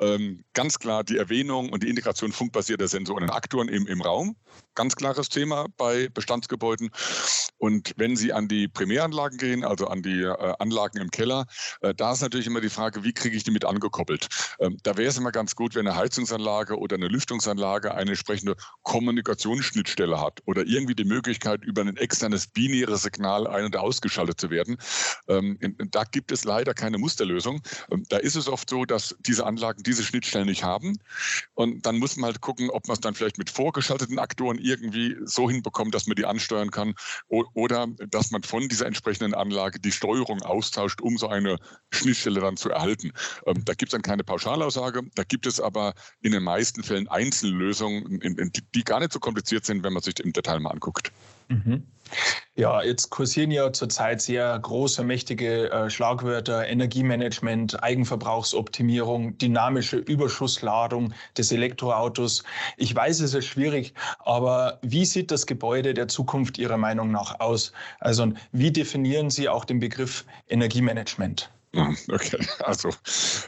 ähm, 0.00 0.44
ganz 0.54 0.78
klar 0.78 1.04
die 1.04 1.16
Erwähnung 1.16 1.70
und 1.70 1.82
die 1.82 1.88
Integration 1.88 2.32
funkbasierter 2.32 2.88
Sensoren 2.88 3.24
und 3.24 3.30
Aktoren 3.30 3.68
im, 3.68 3.86
im 3.86 4.02
Raum. 4.02 4.36
Ganz 4.74 4.96
klares 4.96 5.28
Thema 5.28 5.66
bei 5.76 6.08
Bestandsgebäuden. 6.08 6.90
Und 7.58 7.92
wenn 7.96 8.16
Sie 8.16 8.32
an 8.32 8.48
die 8.48 8.68
Primäranlagen 8.68 9.38
gehen, 9.38 9.64
also 9.64 9.88
an 9.88 10.02
die 10.02 10.22
äh, 10.22 10.54
Anlagen 10.58 10.98
im 10.98 11.10
Keller, 11.10 11.46
äh, 11.80 11.94
da 11.94 12.12
ist 12.12 12.22
natürlich 12.22 12.46
immer 12.46 12.60
die 12.60 12.68
Frage, 12.68 13.04
wie 13.04 13.12
kriege 13.12 13.36
ich 13.36 13.44
die 13.44 13.50
mit 13.50 13.64
angekoppelt? 13.64 14.28
Ähm, 14.60 14.76
da 14.82 14.96
wäre 14.96 15.08
es 15.08 15.16
immer 15.16 15.32
ganz 15.32 15.54
gut, 15.54 15.74
wenn 15.74 15.86
eine 15.86 15.96
Heizungsanlage 15.96 16.78
oder 16.78 16.96
eine 16.96 17.08
Lüftungsanlage 17.08 17.94
eine 17.94 18.10
entsprechende 18.10 18.56
Kommunikationsschnittstelle 18.82 20.20
hat 20.20 20.40
oder 20.46 20.64
irgendwie 20.64 20.87
die 20.94 21.04
Möglichkeit, 21.04 21.64
über 21.64 21.82
ein 21.82 21.96
externes 21.96 22.46
binäres 22.46 23.02
Signal 23.02 23.46
ein- 23.46 23.64
und 23.64 23.76
ausgeschaltet 23.76 24.40
zu 24.40 24.50
werden. 24.50 24.76
Ähm, 25.28 25.58
da 25.90 26.04
gibt 26.04 26.32
es 26.32 26.44
leider 26.44 26.74
keine 26.74 26.98
Musterlösung. 26.98 27.62
Ähm, 27.90 28.04
da 28.08 28.18
ist 28.18 28.36
es 28.36 28.48
oft 28.48 28.68
so, 28.70 28.84
dass 28.84 29.16
diese 29.20 29.46
Anlagen 29.46 29.82
diese 29.82 30.02
Schnittstellen 30.02 30.46
nicht 30.46 30.64
haben. 30.64 30.98
Und 31.54 31.86
dann 31.86 31.98
muss 31.98 32.16
man 32.16 32.26
halt 32.26 32.40
gucken, 32.40 32.70
ob 32.70 32.86
man 32.88 32.94
es 32.94 33.00
dann 33.00 33.14
vielleicht 33.14 33.38
mit 33.38 33.50
vorgeschalteten 33.50 34.18
Aktoren 34.18 34.58
irgendwie 34.58 35.16
so 35.24 35.48
hinbekommt, 35.50 35.94
dass 35.94 36.06
man 36.06 36.16
die 36.16 36.24
ansteuern 36.24 36.70
kann 36.70 36.94
oder 37.28 37.86
dass 38.10 38.30
man 38.30 38.42
von 38.42 38.68
dieser 38.68 38.86
entsprechenden 38.86 39.34
Anlage 39.34 39.80
die 39.80 39.92
Steuerung 39.92 40.42
austauscht, 40.42 41.00
um 41.00 41.18
so 41.18 41.28
eine 41.28 41.56
Schnittstelle 41.92 42.40
dann 42.40 42.56
zu 42.56 42.70
erhalten. 42.70 43.12
Ähm, 43.46 43.64
da 43.64 43.74
gibt 43.74 43.90
es 43.90 43.92
dann 43.92 44.02
keine 44.02 44.24
Pauschalaussage, 44.24 45.02
da 45.14 45.24
gibt 45.24 45.46
es 45.46 45.60
aber 45.60 45.94
in 46.20 46.32
den 46.32 46.42
meisten 46.42 46.82
Fällen 46.82 47.08
Einzellösungen, 47.08 48.20
die 48.74 48.84
gar 48.84 49.00
nicht 49.00 49.12
so 49.12 49.20
kompliziert 49.20 49.64
sind, 49.64 49.82
wenn 49.82 49.92
man 49.92 50.02
sich 50.02 50.18
im 50.20 50.32
Detail 50.32 50.60
mal 50.60 50.70
anguckt. 50.78 51.12
Mhm. 51.48 51.82
Ja, 52.54 52.82
jetzt 52.82 53.10
kursieren 53.10 53.50
ja 53.50 53.72
zurzeit 53.72 54.22
sehr 54.22 54.58
große, 54.58 55.04
mächtige 55.04 55.70
äh, 55.70 55.90
Schlagwörter, 55.90 56.66
Energiemanagement, 56.66 57.82
Eigenverbrauchsoptimierung, 57.82 59.36
dynamische 59.38 59.98
Überschussladung 59.98 61.12
des 61.36 61.52
Elektroautos. 61.52 62.44
Ich 62.76 62.94
weiß, 62.94 63.20
es 63.20 63.34
ist 63.34 63.46
schwierig, 63.46 63.94
aber 64.20 64.78
wie 64.82 65.04
sieht 65.04 65.30
das 65.30 65.46
Gebäude 65.46 65.94
der 65.94 66.08
Zukunft 66.08 66.58
Ihrer 66.58 66.78
Meinung 66.78 67.12
nach 67.12 67.38
aus? 67.40 67.72
Also 68.00 68.32
wie 68.52 68.72
definieren 68.72 69.30
Sie 69.30 69.48
auch 69.48 69.64
den 69.64 69.78
Begriff 69.78 70.24
Energiemanagement? 70.48 71.50
Okay, 71.74 72.38
also 72.60 72.88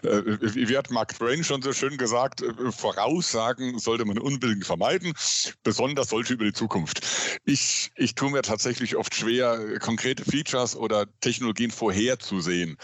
äh, 0.03 0.23
wie 0.41 0.77
hat 0.77 0.91
Mark 0.91 1.17
Twain 1.17 1.43
schon 1.43 1.63
so 1.63 1.73
schön 1.73 1.97
gesagt, 1.97 2.43
äh, 2.43 2.71
Voraussagen 2.71 3.79
sollte 3.79 4.05
man 4.05 4.19
unbedingt 4.19 4.67
vermeiden, 4.67 5.15
besonders 5.63 6.11
solche 6.11 6.35
über 6.35 6.45
die 6.45 6.53
Zukunft. 6.53 7.01
Ich, 7.45 7.91
ich 7.97 8.15
tue 8.15 8.31
mir 8.31 8.43
tatsächlich 8.43 8.97
oft 8.97 9.15
schwer, 9.15 9.79
konkrete 9.79 10.25
Features 10.25 10.77
oder 10.77 11.07
Technologien 11.21 11.71
vorherzusehen. 11.71 12.77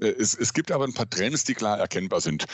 Äh, 0.00 0.08
es, 0.18 0.34
es 0.34 0.52
gibt 0.52 0.70
aber 0.70 0.84
ein 0.84 0.94
paar 0.94 1.08
Trends, 1.08 1.44
die 1.44 1.54
klar 1.54 1.78
erkennbar 1.78 2.20
sind. 2.20 2.44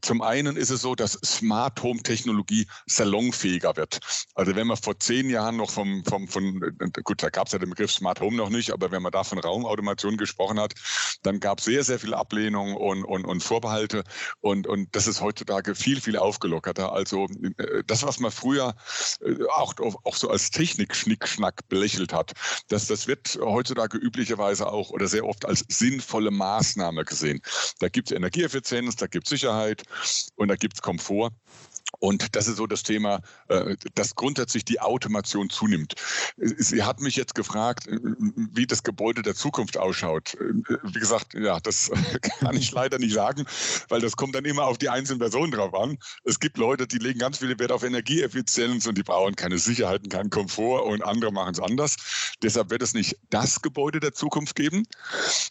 Zum 0.00 0.22
einen 0.22 0.56
ist 0.56 0.70
es 0.70 0.82
so, 0.82 0.94
dass 0.94 1.12
Smart 1.24 1.82
Home 1.82 2.02
Technologie 2.02 2.66
salonfähiger 2.86 3.76
wird. 3.76 4.00
Also 4.34 4.54
wenn 4.54 4.66
man 4.66 4.76
vor 4.76 4.98
zehn 4.98 5.30
Jahren 5.30 5.56
noch 5.56 5.70
vom, 5.70 6.04
vom 6.04 6.28
von, 6.28 6.60
gut, 7.04 7.22
da 7.22 7.30
gab 7.30 7.46
es 7.46 7.52
ja 7.52 7.58
den 7.58 7.70
Begriff 7.70 7.92
Smart 7.92 8.20
Home 8.20 8.36
noch 8.36 8.50
nicht, 8.50 8.72
aber 8.72 8.90
wenn 8.90 9.02
man 9.02 9.12
da 9.12 9.24
von 9.24 9.38
Raumautomation 9.38 10.16
gesprochen 10.16 10.58
hat, 10.60 10.74
dann 11.22 11.40
gab 11.40 11.58
es 11.58 11.66
sehr, 11.66 11.84
sehr 11.84 11.98
viel 11.98 12.14
Ablehnung 12.14 12.74
und, 12.74 13.04
und, 13.04 13.24
und 13.24 13.42
Vorbehalte. 13.42 14.04
Und, 14.40 14.66
und 14.66 14.94
das 14.94 15.06
ist 15.06 15.20
heutzutage 15.20 15.74
viel, 15.74 16.00
viel 16.00 16.16
aufgelockerter. 16.16 16.92
Also 16.92 17.26
äh, 17.58 17.82
das, 17.86 18.02
was 18.02 18.18
man 18.18 18.30
früher 18.30 18.74
äh, 19.20 19.34
auch, 19.54 19.74
auch 19.78 20.16
so 20.16 20.30
als 20.30 20.50
Technik-Schnickschnack 20.50 21.68
belächelt 21.68 22.12
hat, 22.12 22.32
das, 22.68 22.86
das 22.86 23.06
wird 23.06 23.38
heutzutage 23.40 23.98
üblicherweise 23.98 24.66
auch 24.66 24.90
oder 24.90 25.06
sehr 25.06 25.24
oft 25.24 25.44
als 25.44 25.64
sinnvolle 25.68 26.30
Maßnahme 26.42 27.04
gesehen. 27.04 27.40
Da 27.78 27.88
gibt 27.88 28.10
es 28.10 28.16
Energieeffizienz, 28.16 28.96
da 28.96 29.06
gibt 29.06 29.26
es 29.26 29.30
Sicherheit 29.30 29.84
und 30.34 30.48
da 30.48 30.56
gibt 30.56 30.74
es 30.74 30.82
Komfort. 30.82 31.30
Und 32.02 32.34
das 32.34 32.48
ist 32.48 32.56
so 32.56 32.66
das 32.66 32.82
Thema, 32.82 33.20
äh, 33.46 33.76
dass 33.94 34.16
grundsätzlich 34.16 34.64
die 34.64 34.80
Automation 34.80 35.48
zunimmt. 35.50 35.94
Sie 36.36 36.82
hat 36.82 37.00
mich 37.00 37.14
jetzt 37.14 37.36
gefragt, 37.36 37.86
äh, 37.86 37.96
wie 38.34 38.66
das 38.66 38.82
Gebäude 38.82 39.22
der 39.22 39.36
Zukunft 39.36 39.78
ausschaut. 39.78 40.34
Äh, 40.34 40.78
wie 40.82 40.98
gesagt, 40.98 41.34
ja, 41.34 41.60
das 41.60 41.92
kann 42.40 42.56
ich 42.56 42.72
leider 42.72 42.98
nicht 42.98 43.14
sagen, 43.14 43.44
weil 43.88 44.00
das 44.00 44.16
kommt 44.16 44.34
dann 44.34 44.44
immer 44.44 44.64
auf 44.64 44.78
die 44.78 44.88
einzelnen 44.88 45.20
Personen 45.20 45.52
drauf 45.52 45.74
an. 45.74 45.96
Es 46.24 46.40
gibt 46.40 46.58
Leute, 46.58 46.88
die 46.88 46.98
legen 46.98 47.20
ganz 47.20 47.38
viel 47.38 47.56
Wert 47.56 47.70
auf 47.70 47.84
Energieeffizienz 47.84 48.88
und 48.88 48.98
die 48.98 49.04
brauchen 49.04 49.36
keine 49.36 49.58
Sicherheiten, 49.58 50.08
keinen 50.08 50.30
Komfort 50.30 50.84
und 50.84 51.04
andere 51.04 51.30
machen 51.30 51.54
es 51.54 51.60
anders. 51.60 51.94
Deshalb 52.42 52.70
wird 52.70 52.82
es 52.82 52.94
nicht 52.94 53.16
das 53.30 53.62
Gebäude 53.62 54.00
der 54.00 54.12
Zukunft 54.12 54.56
geben. 54.56 54.88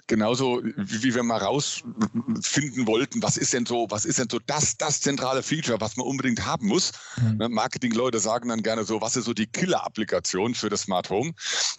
Genauso 0.08 0.62
wie 0.76 1.16
wir 1.16 1.24
mal 1.24 1.38
rausfinden 1.38 2.88
wollten, 2.88 3.24
was 3.24 3.38
ist 3.38 3.54
denn 3.54 3.66
so, 3.66 3.88
was 3.90 4.04
ist 4.04 4.20
denn 4.20 4.28
so 4.30 4.40
das, 4.46 4.76
das 4.76 5.00
zentrale 5.00 5.44
Feature, 5.44 5.80
was 5.80 5.96
man 5.96 6.06
unbedingt 6.06 6.41
unbedingt 6.42 6.46
haben 6.46 6.68
muss. 6.68 6.92
Mhm. 7.22 7.38
Ne, 7.38 7.50
Marketingleute 7.50 8.20
sagen 8.20 8.50
dann 8.50 8.64
gerne 8.64 8.84
so, 8.84 9.02
was 9.02 9.16
ist 9.16 9.26
so 9.26 9.34
die 9.34 9.48
Killer-Applikation 9.48 10.56
für 10.56 10.70
das 10.70 10.82
Smart 10.82 11.10
Home? 11.10 11.34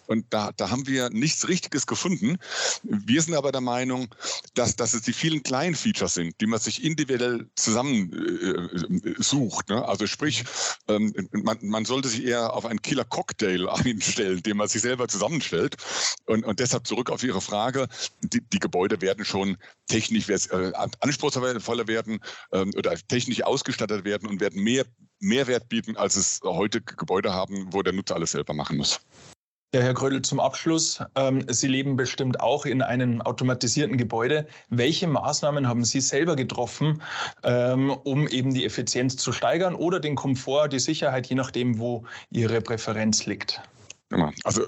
Und 0.07 0.25
da, 0.29 0.51
da 0.57 0.69
haben 0.69 0.87
wir 0.87 1.09
nichts 1.09 1.47
Richtiges 1.47 1.87
gefunden. 1.87 2.37
Wir 2.83 3.21
sind 3.21 3.35
aber 3.35 3.51
der 3.51 3.61
Meinung, 3.61 4.13
dass, 4.53 4.75
dass 4.75 4.93
es 4.93 5.01
die 5.01 5.13
vielen 5.13 5.43
kleinen 5.43 5.75
Features 5.75 6.15
sind, 6.15 6.39
die 6.41 6.47
man 6.47 6.59
sich 6.59 6.83
individuell 6.83 7.47
zusammen 7.55 8.11
äh, 8.13 9.13
sucht. 9.21 9.69
Ne? 9.69 9.85
Also 9.87 10.07
sprich, 10.07 10.43
ähm, 10.87 11.13
man, 11.31 11.57
man 11.61 11.85
sollte 11.85 12.09
sich 12.09 12.25
eher 12.25 12.53
auf 12.53 12.65
einen 12.65 12.81
Killer-Cocktail 12.81 13.69
einstellen, 13.85 14.41
den 14.43 14.57
man 14.57 14.67
sich 14.67 14.81
selber 14.81 15.07
zusammenstellt. 15.07 15.75
Und, 16.25 16.45
und 16.45 16.59
deshalb 16.59 16.87
zurück 16.87 17.09
auf 17.09 17.23
Ihre 17.23 17.41
Frage, 17.41 17.87
die, 18.21 18.41
die 18.41 18.59
Gebäude 18.59 19.01
werden 19.01 19.25
schon 19.25 19.57
technisch 19.87 20.29
äh, 20.29 20.71
anspruchsvoller 20.99 21.87
werden 21.87 22.19
ähm, 22.51 22.71
oder 22.77 22.95
technisch 23.07 23.43
ausgestattet 23.43 24.05
werden 24.05 24.27
und 24.29 24.39
werden 24.39 24.52
mehr 24.53 24.85
Mehrwert 25.19 25.69
bieten, 25.69 25.95
als 25.95 26.15
es 26.15 26.41
heute 26.43 26.81
Gebäude 26.81 27.33
haben, 27.33 27.71
wo 27.71 27.81
der 27.81 27.93
Nutzer 27.93 28.15
alles 28.15 28.31
selber 28.31 28.53
machen 28.53 28.77
muss. 28.77 28.99
Ja, 29.73 29.81
Herr 29.81 29.95
Krödel, 29.95 30.21
zum 30.21 30.39
Abschluss. 30.39 30.99
Ähm, 31.15 31.45
Sie 31.47 31.67
leben 31.67 31.95
bestimmt 31.95 32.39
auch 32.39 32.67
in 32.67 32.83
einem 32.83 33.21
automatisierten 33.21 33.97
Gebäude. 33.97 34.45
Welche 34.69 35.07
Maßnahmen 35.07 35.67
haben 35.67 35.83
Sie 35.83 35.99
selber 35.99 36.35
getroffen, 36.35 37.01
ähm, 37.41 37.89
um 37.89 38.27
eben 38.27 38.53
die 38.53 38.65
Effizienz 38.65 39.17
zu 39.17 39.31
steigern 39.31 39.73
oder 39.73 39.99
den 39.99 40.13
Komfort, 40.13 40.67
die 40.67 40.79
Sicherheit, 40.79 41.25
je 41.25 41.35
nachdem, 41.35 41.79
wo 41.79 42.03
Ihre 42.29 42.61
Präferenz 42.61 43.25
liegt? 43.25 43.63
Also 44.43 44.63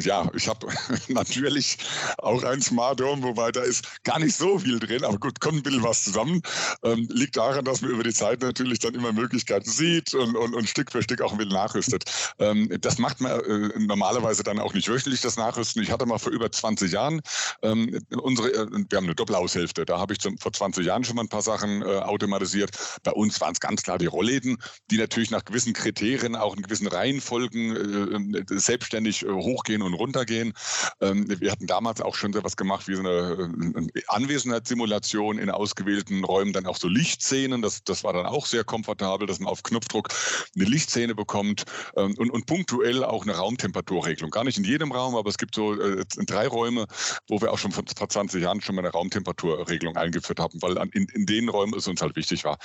ja, 0.00 0.30
ich 0.34 0.48
habe 0.48 0.66
natürlich 1.08 1.78
auch 2.18 2.42
ein 2.42 2.62
Smart 2.62 3.00
Home, 3.00 3.22
wobei 3.22 3.52
da 3.52 3.62
ist 3.62 4.02
gar 4.04 4.18
nicht 4.18 4.36
so 4.36 4.58
viel 4.58 4.78
drin, 4.78 5.04
aber 5.04 5.18
gut, 5.18 5.40
kommt 5.40 5.58
ein 5.58 5.62
bisschen 5.62 5.82
was 5.82 6.04
zusammen. 6.04 6.42
Ähm, 6.82 7.08
liegt 7.10 7.36
daran, 7.36 7.64
dass 7.64 7.82
man 7.82 7.90
über 7.90 8.02
die 8.02 8.12
Zeit 8.12 8.40
natürlich 8.42 8.78
dann 8.78 8.94
immer 8.94 9.12
Möglichkeiten 9.12 9.68
sieht 9.68 10.14
und, 10.14 10.36
und, 10.36 10.54
und 10.54 10.68
Stück 10.68 10.92
für 10.92 11.02
Stück 11.02 11.20
auch 11.22 11.32
ein 11.32 11.38
bisschen 11.38 11.52
nachrüstet. 11.52 12.04
Ähm, 12.38 12.68
das 12.80 12.98
macht 12.98 13.20
man 13.20 13.40
äh, 13.40 13.78
normalerweise 13.78 14.42
dann 14.42 14.58
auch 14.58 14.74
nicht 14.74 14.88
wöchentlich, 14.88 15.20
das 15.20 15.36
Nachrüsten. 15.36 15.82
Ich 15.82 15.90
hatte 15.90 16.06
mal 16.06 16.18
vor 16.18 16.32
über 16.32 16.50
20 16.50 16.92
Jahren 16.92 17.20
ähm, 17.62 18.00
unsere, 18.22 18.52
äh, 18.52 18.66
wir 18.88 18.96
haben 18.96 19.04
eine 19.04 19.14
Doppelhaushälfte, 19.14 19.84
da 19.84 19.98
habe 19.98 20.12
ich 20.12 20.20
zum, 20.20 20.38
vor 20.38 20.52
20 20.52 20.86
Jahren 20.86 21.04
schon 21.04 21.16
mal 21.16 21.22
ein 21.22 21.28
paar 21.28 21.42
Sachen 21.42 21.82
äh, 21.82 21.84
automatisiert. 21.84 22.70
Bei 23.02 23.12
uns 23.12 23.40
waren 23.40 23.52
es 23.52 23.60
ganz 23.60 23.82
klar 23.82 23.98
die 23.98 24.06
Rollläden, 24.06 24.58
die 24.90 24.98
natürlich 24.98 25.30
nach 25.30 25.44
gewissen 25.44 25.72
Kriterien, 25.72 26.36
auch 26.36 26.56
in 26.56 26.62
gewissen 26.62 26.86
Reihenfolgen 26.86 28.36
äh, 28.36 28.38
äh 28.38 28.58
selbst 28.58 28.85
selbstständig 28.86 29.24
äh, 29.24 29.30
hochgehen 29.30 29.82
und 29.82 29.94
runtergehen. 29.94 30.52
Ähm, 31.00 31.26
wir 31.28 31.50
hatten 31.50 31.66
damals 31.66 32.00
auch 32.00 32.14
schon 32.14 32.34
was 32.42 32.56
gemacht 32.56 32.88
wie 32.88 32.94
so 32.94 33.00
eine 33.00 33.50
äh, 33.94 34.02
Anwesenheitssimulation 34.08 35.38
in 35.38 35.50
ausgewählten 35.50 36.24
Räumen, 36.24 36.52
dann 36.52 36.66
auch 36.66 36.76
so 36.76 36.88
Lichtszenen. 36.88 37.62
Das, 37.62 37.82
das 37.84 38.04
war 38.04 38.12
dann 38.12 38.26
auch 38.26 38.46
sehr 38.46 38.64
komfortabel, 38.64 39.26
dass 39.26 39.40
man 39.40 39.48
auf 39.48 39.62
Knopfdruck 39.62 40.08
eine 40.54 40.64
Lichtszene 40.64 41.14
bekommt 41.14 41.64
ähm, 41.96 42.14
und, 42.18 42.30
und 42.30 42.46
punktuell 42.46 43.04
auch 43.04 43.22
eine 43.22 43.34
Raumtemperaturregelung. 43.34 44.30
Gar 44.30 44.44
nicht 44.44 44.58
in 44.58 44.64
jedem 44.64 44.92
Raum, 44.92 45.16
aber 45.16 45.28
es 45.28 45.38
gibt 45.38 45.54
so 45.54 45.74
äh, 45.74 46.04
drei 46.26 46.46
Räume, 46.46 46.86
wo 47.28 47.40
wir 47.40 47.52
auch 47.52 47.58
schon 47.58 47.72
vor 47.72 47.84
20 47.84 48.42
Jahren 48.42 48.60
schon 48.60 48.74
mal 48.74 48.82
eine 48.82 48.92
Raumtemperaturregelung 48.92 49.96
eingeführt 49.96 50.38
haben, 50.38 50.60
weil 50.62 50.76
in, 50.92 51.06
in 51.12 51.26
den 51.26 51.48
Räumen 51.48 51.74
es 51.76 51.88
uns 51.88 52.00
halt 52.00 52.16
wichtig 52.16 52.44
war. 52.44 52.58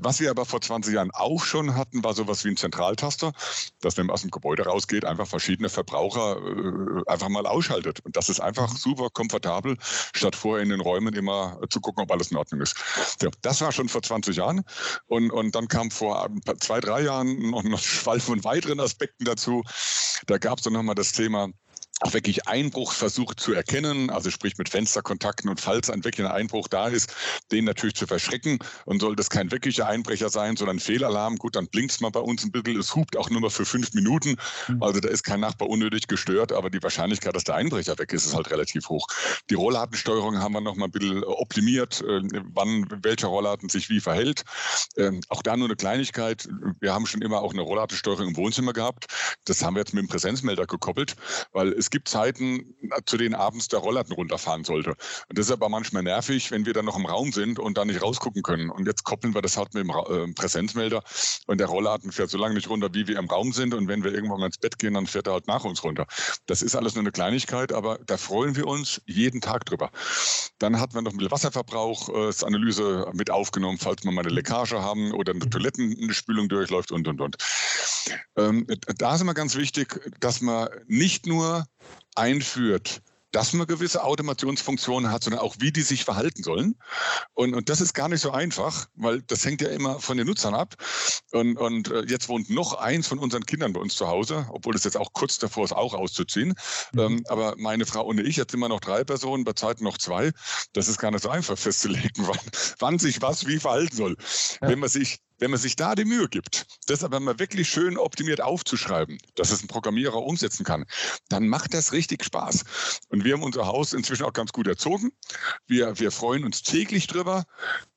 was 0.00 0.20
wir 0.20 0.30
aber 0.30 0.44
vor 0.44 0.60
20 0.60 0.94
Jahren 0.94 1.10
auch 1.12 1.44
schon 1.44 1.74
hatten, 1.74 2.04
war 2.04 2.14
sowas 2.14 2.44
wie 2.44 2.48
ein 2.48 2.56
Zentraltaster, 2.56 3.32
dass 3.80 3.96
wenn 3.96 4.06
man 4.06 4.14
aus 4.14 4.22
dem 4.22 4.30
Gebäude 4.30 4.64
rausgeht, 4.64 5.04
einfach 5.04 5.26
verschiedene 5.42 5.68
Verbraucher 5.68 6.36
äh, 6.36 7.10
einfach 7.10 7.28
mal 7.28 7.46
ausschaltet. 7.46 7.98
Und 8.04 8.16
das 8.16 8.28
ist 8.28 8.38
einfach 8.38 8.70
mhm. 8.70 8.76
super 8.76 9.08
komfortabel, 9.12 9.76
statt 10.14 10.36
vorher 10.36 10.62
in 10.62 10.68
den 10.68 10.80
Räumen 10.80 11.14
immer 11.14 11.58
zu 11.68 11.80
gucken, 11.80 12.04
ob 12.04 12.12
alles 12.12 12.30
in 12.30 12.36
Ordnung 12.36 12.60
ist. 12.60 12.76
Ja, 13.20 13.28
das 13.42 13.60
war 13.60 13.72
schon 13.72 13.88
vor 13.88 14.02
20 14.02 14.36
Jahren. 14.36 14.62
Und, 15.06 15.32
und 15.32 15.54
dann 15.56 15.66
kam 15.66 15.90
vor 15.90 16.30
zwei, 16.60 16.78
drei 16.80 17.02
Jahren 17.02 17.50
noch 17.50 17.64
ein 17.64 17.76
Schwall 17.76 18.20
von 18.20 18.44
weiteren 18.44 18.78
Aspekten 18.78 19.24
dazu. 19.24 19.62
Da 20.26 20.38
gab 20.38 20.58
es 20.58 20.64
dann 20.64 20.74
nochmal 20.74 20.94
das 20.94 21.12
Thema, 21.12 21.48
auch 22.00 22.12
wirklich 22.14 22.48
Einbruch 22.48 22.92
versucht 22.92 23.38
zu 23.38 23.52
erkennen, 23.52 24.10
also 24.10 24.30
sprich 24.30 24.58
mit 24.58 24.68
Fensterkontakten 24.68 25.48
und 25.48 25.60
falls 25.60 25.90
ein 25.90 26.04
wirklicher 26.04 26.34
Einbruch 26.34 26.68
da 26.68 26.88
ist, 26.88 27.14
den 27.52 27.64
natürlich 27.64 27.94
zu 27.94 28.06
verschrecken 28.06 28.58
und 28.84 29.00
soll 29.00 29.14
das 29.14 29.30
kein 29.30 29.50
wirklicher 29.50 29.86
Einbrecher 29.86 30.28
sein, 30.28 30.56
sondern 30.56 30.80
Fehlalarm, 30.80 31.36
gut, 31.36 31.54
dann 31.56 31.68
blinkt 31.68 31.92
es 31.92 32.00
mal 32.00 32.10
bei 32.10 32.20
uns 32.20 32.44
ein 32.44 32.50
bisschen, 32.50 32.78
es 32.78 32.94
hupt 32.94 33.16
auch 33.16 33.30
nur 33.30 33.40
mal 33.40 33.50
für 33.50 33.64
fünf 33.64 33.92
Minuten, 33.94 34.36
mhm. 34.68 34.82
also 34.82 35.00
da 35.00 35.08
ist 35.08 35.22
kein 35.22 35.40
Nachbar 35.40 35.68
unnötig 35.68 36.08
gestört, 36.08 36.52
aber 36.52 36.70
die 36.70 36.82
Wahrscheinlichkeit, 36.82 37.36
dass 37.36 37.44
der 37.44 37.54
Einbrecher 37.54 37.98
weg 37.98 38.12
ist, 38.12 38.26
ist 38.26 38.34
halt 38.34 38.50
relativ 38.50 38.88
hoch. 38.88 39.06
Die 39.50 39.54
Rollladensteuerung 39.54 40.38
haben 40.38 40.52
wir 40.52 40.60
noch 40.60 40.76
mal 40.76 40.86
ein 40.86 40.90
bisschen 40.90 41.22
optimiert, 41.24 42.00
äh, 42.00 42.20
wann 42.52 42.86
welcher 43.02 43.28
Rollladen 43.28 43.68
sich 43.68 43.88
wie 43.90 44.00
verhält. 44.00 44.44
Ähm, 44.96 45.20
auch 45.28 45.42
da 45.42 45.56
nur 45.56 45.68
eine 45.68 45.76
Kleinigkeit, 45.76 46.48
wir 46.80 46.92
haben 46.92 47.06
schon 47.06 47.22
immer 47.22 47.42
auch 47.42 47.52
eine 47.52 47.62
Rollladensteuerung 47.62 48.28
im 48.28 48.36
Wohnzimmer 48.36 48.72
gehabt, 48.72 49.06
das 49.44 49.62
haben 49.62 49.74
wir 49.74 49.80
jetzt 49.80 49.94
mit 49.94 50.02
dem 50.02 50.08
Präsenzmelder 50.08 50.66
gekoppelt, 50.66 51.16
weil 51.52 51.72
es 51.82 51.90
gibt 51.90 52.08
Zeiten, 52.08 52.74
zu 53.06 53.16
denen 53.16 53.34
abends 53.34 53.66
der 53.66 53.80
Rollladen 53.80 54.14
runterfahren 54.14 54.62
sollte. 54.62 54.90
Und 54.90 55.36
das 55.38 55.46
ist 55.46 55.52
aber 55.52 55.68
manchmal 55.68 56.04
nervig, 56.04 56.50
wenn 56.52 56.64
wir 56.64 56.72
dann 56.72 56.84
noch 56.84 56.96
im 56.96 57.06
Raum 57.06 57.32
sind 57.32 57.58
und 57.58 57.76
da 57.76 57.84
nicht 57.84 58.00
rausgucken 58.00 58.42
können. 58.42 58.70
Und 58.70 58.86
jetzt 58.86 59.02
koppeln 59.02 59.34
wir 59.34 59.42
das 59.42 59.56
halt 59.56 59.74
mit 59.74 59.84
dem 59.84 59.90
äh, 59.90 60.32
Präsenzmelder 60.32 61.02
und 61.46 61.58
der 61.58 61.66
Rollladen 61.66 62.12
fährt 62.12 62.30
so 62.30 62.38
lange 62.38 62.54
nicht 62.54 62.70
runter, 62.70 62.88
wie 62.92 63.08
wir 63.08 63.18
im 63.18 63.28
Raum 63.28 63.52
sind. 63.52 63.74
Und 63.74 63.88
wenn 63.88 64.04
wir 64.04 64.14
irgendwann 64.14 64.38
mal 64.38 64.46
ins 64.46 64.58
Bett 64.58 64.78
gehen, 64.78 64.94
dann 64.94 65.08
fährt 65.08 65.26
er 65.26 65.32
halt 65.34 65.48
nach 65.48 65.64
uns 65.64 65.82
runter. 65.82 66.06
Das 66.46 66.62
ist 66.62 66.76
alles 66.76 66.94
nur 66.94 67.02
eine 67.02 67.12
Kleinigkeit, 67.12 67.72
aber 67.72 67.98
da 68.06 68.16
freuen 68.16 68.54
wir 68.54 68.68
uns 68.68 69.02
jeden 69.06 69.40
Tag 69.40 69.66
drüber. 69.66 69.90
Dann 70.58 70.78
hatten 70.78 70.94
wir 70.94 71.02
noch 71.02 71.10
ein 71.10 71.16
bisschen 71.16 71.32
Wasserverbrauch, 71.32 72.08
äh, 72.08 72.44
Analyse 72.44 73.10
mit 73.12 73.30
aufgenommen, 73.30 73.78
falls 73.78 74.04
wir 74.04 74.12
mal 74.12 74.22
eine 74.22 74.32
Leckage 74.32 74.80
haben 74.80 75.12
oder 75.12 75.32
eine 75.32 75.50
Toilettenspülung 75.50 76.48
durchläuft 76.48 76.92
und, 76.92 77.08
und, 77.08 77.20
und. 77.20 77.36
Ähm, 78.36 78.66
da 78.98 79.14
ist 79.14 79.20
immer 79.20 79.34
ganz 79.34 79.56
wichtig, 79.56 80.00
dass 80.20 80.40
man 80.40 80.68
nicht 80.86 81.26
nur 81.26 81.66
einführt, 82.14 83.02
dass 83.32 83.54
man 83.54 83.66
gewisse 83.66 84.04
Automationsfunktionen 84.04 85.10
hat, 85.10 85.24
sondern 85.24 85.40
auch, 85.40 85.56
wie 85.58 85.72
die 85.72 85.82
sich 85.82 86.04
verhalten 86.04 86.42
sollen. 86.42 86.76
Und, 87.32 87.54
und 87.54 87.68
das 87.70 87.80
ist 87.80 87.94
gar 87.94 88.08
nicht 88.08 88.20
so 88.20 88.30
einfach, 88.30 88.86
weil 88.94 89.22
das 89.22 89.44
hängt 89.44 89.62
ja 89.62 89.68
immer 89.68 89.98
von 90.00 90.18
den 90.18 90.26
Nutzern 90.26 90.54
ab. 90.54 90.74
Und, 91.32 91.56
und 91.56 91.90
äh, 91.90 92.04
jetzt 92.06 92.28
wohnt 92.28 92.50
noch 92.50 92.74
eins 92.74 93.08
von 93.08 93.18
unseren 93.18 93.44
Kindern 93.46 93.72
bei 93.72 93.80
uns 93.80 93.94
zu 93.94 94.06
Hause, 94.06 94.46
obwohl 94.50 94.74
es 94.74 94.84
jetzt 94.84 94.98
auch 94.98 95.14
kurz 95.14 95.38
davor 95.38 95.64
ist, 95.64 95.72
auch 95.72 95.94
auszuziehen. 95.94 96.54
Mhm. 96.92 97.00
Ähm, 97.00 97.24
aber 97.28 97.54
meine 97.56 97.86
Frau 97.86 98.04
und 98.04 98.20
ich, 98.20 98.36
jetzt 98.36 98.50
sind 98.52 98.60
wir 98.60 98.68
noch 98.68 98.80
drei 98.80 99.02
Personen, 99.02 99.44
bei 99.44 99.54
Zeiten 99.54 99.82
noch 99.82 99.96
zwei. 99.96 100.30
Das 100.74 100.88
ist 100.88 100.98
gar 100.98 101.10
nicht 101.10 101.22
so 101.22 101.30
einfach 101.30 101.56
festzulegen, 101.56 102.10
wann, 102.26 102.38
wann 102.78 102.98
sich 102.98 103.22
was 103.22 103.46
wie 103.46 103.58
verhalten 103.58 103.96
soll. 103.96 104.16
Ja. 104.60 104.68
Wenn 104.68 104.78
man 104.78 104.90
sich 104.90 105.20
Wenn 105.42 105.50
man 105.50 105.58
sich 105.58 105.74
da 105.74 105.96
die 105.96 106.04
Mühe 106.04 106.28
gibt, 106.28 106.68
das 106.86 107.02
aber 107.02 107.18
mal 107.18 107.36
wirklich 107.40 107.68
schön 107.68 107.98
optimiert 107.98 108.40
aufzuschreiben, 108.40 109.18
dass 109.34 109.50
es 109.50 109.60
ein 109.60 109.66
Programmierer 109.66 110.22
umsetzen 110.22 110.62
kann, 110.62 110.84
dann 111.30 111.48
macht 111.48 111.74
das 111.74 111.90
richtig 111.92 112.22
Spaß. 112.22 112.62
Und 113.08 113.24
wir 113.24 113.34
haben 113.34 113.42
unser 113.42 113.66
Haus 113.66 113.92
inzwischen 113.92 114.22
auch 114.24 114.34
ganz 114.34 114.52
gut 114.52 114.68
erzogen. 114.68 115.10
Wir, 115.66 115.98
wir 115.98 116.12
freuen 116.12 116.44
uns 116.44 116.62
täglich 116.62 117.08
drüber. 117.08 117.42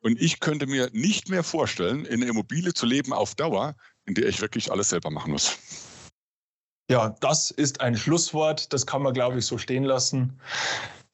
Und 0.02 0.20
ich 0.20 0.40
könnte 0.40 0.66
mir 0.66 0.90
nicht 0.92 1.30
mehr 1.30 1.44
vorstellen, 1.44 2.06
in 2.06 2.24
einer 2.24 2.32
Immobilie 2.32 2.74
zu 2.74 2.88
leben 2.88 3.14
auf 3.14 3.36
Dauer, 3.36 3.76
in 4.06 4.16
der 4.16 4.28
ich 4.28 4.42
wirklich 4.42 4.72
alles 4.72 4.90
selber 4.90 5.12
machen 5.12 5.32
muss. 5.32 5.60
Ja, 6.90 7.16
das 7.20 7.52
ist 7.52 7.80
ein 7.80 7.96
Schlusswort. 7.96 8.74
Das 8.74 8.88
kann 8.88 9.04
man, 9.04 9.14
glaube 9.14 9.38
ich, 9.38 9.46
so 9.46 9.60
stehen 9.60 9.84
lassen. 9.84 10.40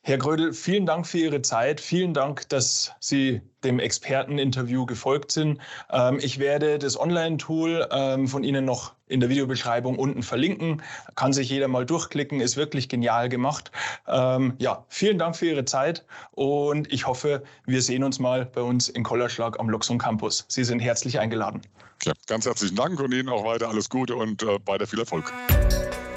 Herr 0.03 0.17
Grödel, 0.17 0.51
vielen 0.51 0.87
Dank 0.87 1.05
für 1.05 1.19
Ihre 1.19 1.43
Zeit. 1.43 1.79
Vielen 1.79 2.15
Dank, 2.15 2.49
dass 2.49 2.91
Sie 2.99 3.39
dem 3.63 3.77
Experteninterview 3.77 4.87
gefolgt 4.87 5.31
sind. 5.31 5.59
Ähm, 5.91 6.17
ich 6.19 6.39
werde 6.39 6.79
das 6.79 6.99
Online-Tool 6.99 7.87
ähm, 7.91 8.27
von 8.27 8.43
Ihnen 8.43 8.65
noch 8.65 8.93
in 9.05 9.19
der 9.19 9.29
Videobeschreibung 9.29 9.99
unten 9.99 10.23
verlinken. 10.23 10.81
Kann 11.13 11.33
sich 11.33 11.49
jeder 11.49 11.67
mal 11.67 11.85
durchklicken, 11.85 12.41
ist 12.41 12.57
wirklich 12.57 12.89
genial 12.89 13.29
gemacht. 13.29 13.71
Ähm, 14.07 14.55
ja, 14.57 14.83
vielen 14.89 15.19
Dank 15.19 15.35
für 15.35 15.45
Ihre 15.45 15.65
Zeit 15.65 16.03
und 16.31 16.91
ich 16.91 17.05
hoffe, 17.05 17.43
wir 17.67 17.83
sehen 17.83 18.03
uns 18.03 18.17
mal 18.17 18.45
bei 18.45 18.61
uns 18.61 18.89
in 18.89 19.03
Kollerschlag 19.03 19.59
am 19.59 19.69
Luxon 19.69 19.99
Campus. 19.99 20.45
Sie 20.47 20.63
sind 20.63 20.79
herzlich 20.79 21.19
eingeladen. 21.19 21.61
Ja, 22.05 22.13
ganz 22.25 22.47
herzlichen 22.47 22.75
Dank 22.75 22.99
und 22.99 23.13
Ihnen 23.13 23.29
auch 23.29 23.45
weiter 23.45 23.69
alles 23.69 23.87
Gute 23.87 24.15
und 24.15 24.41
äh, 24.41 24.57
weiter 24.65 24.87
viel 24.87 24.99
Erfolg. 24.99 25.31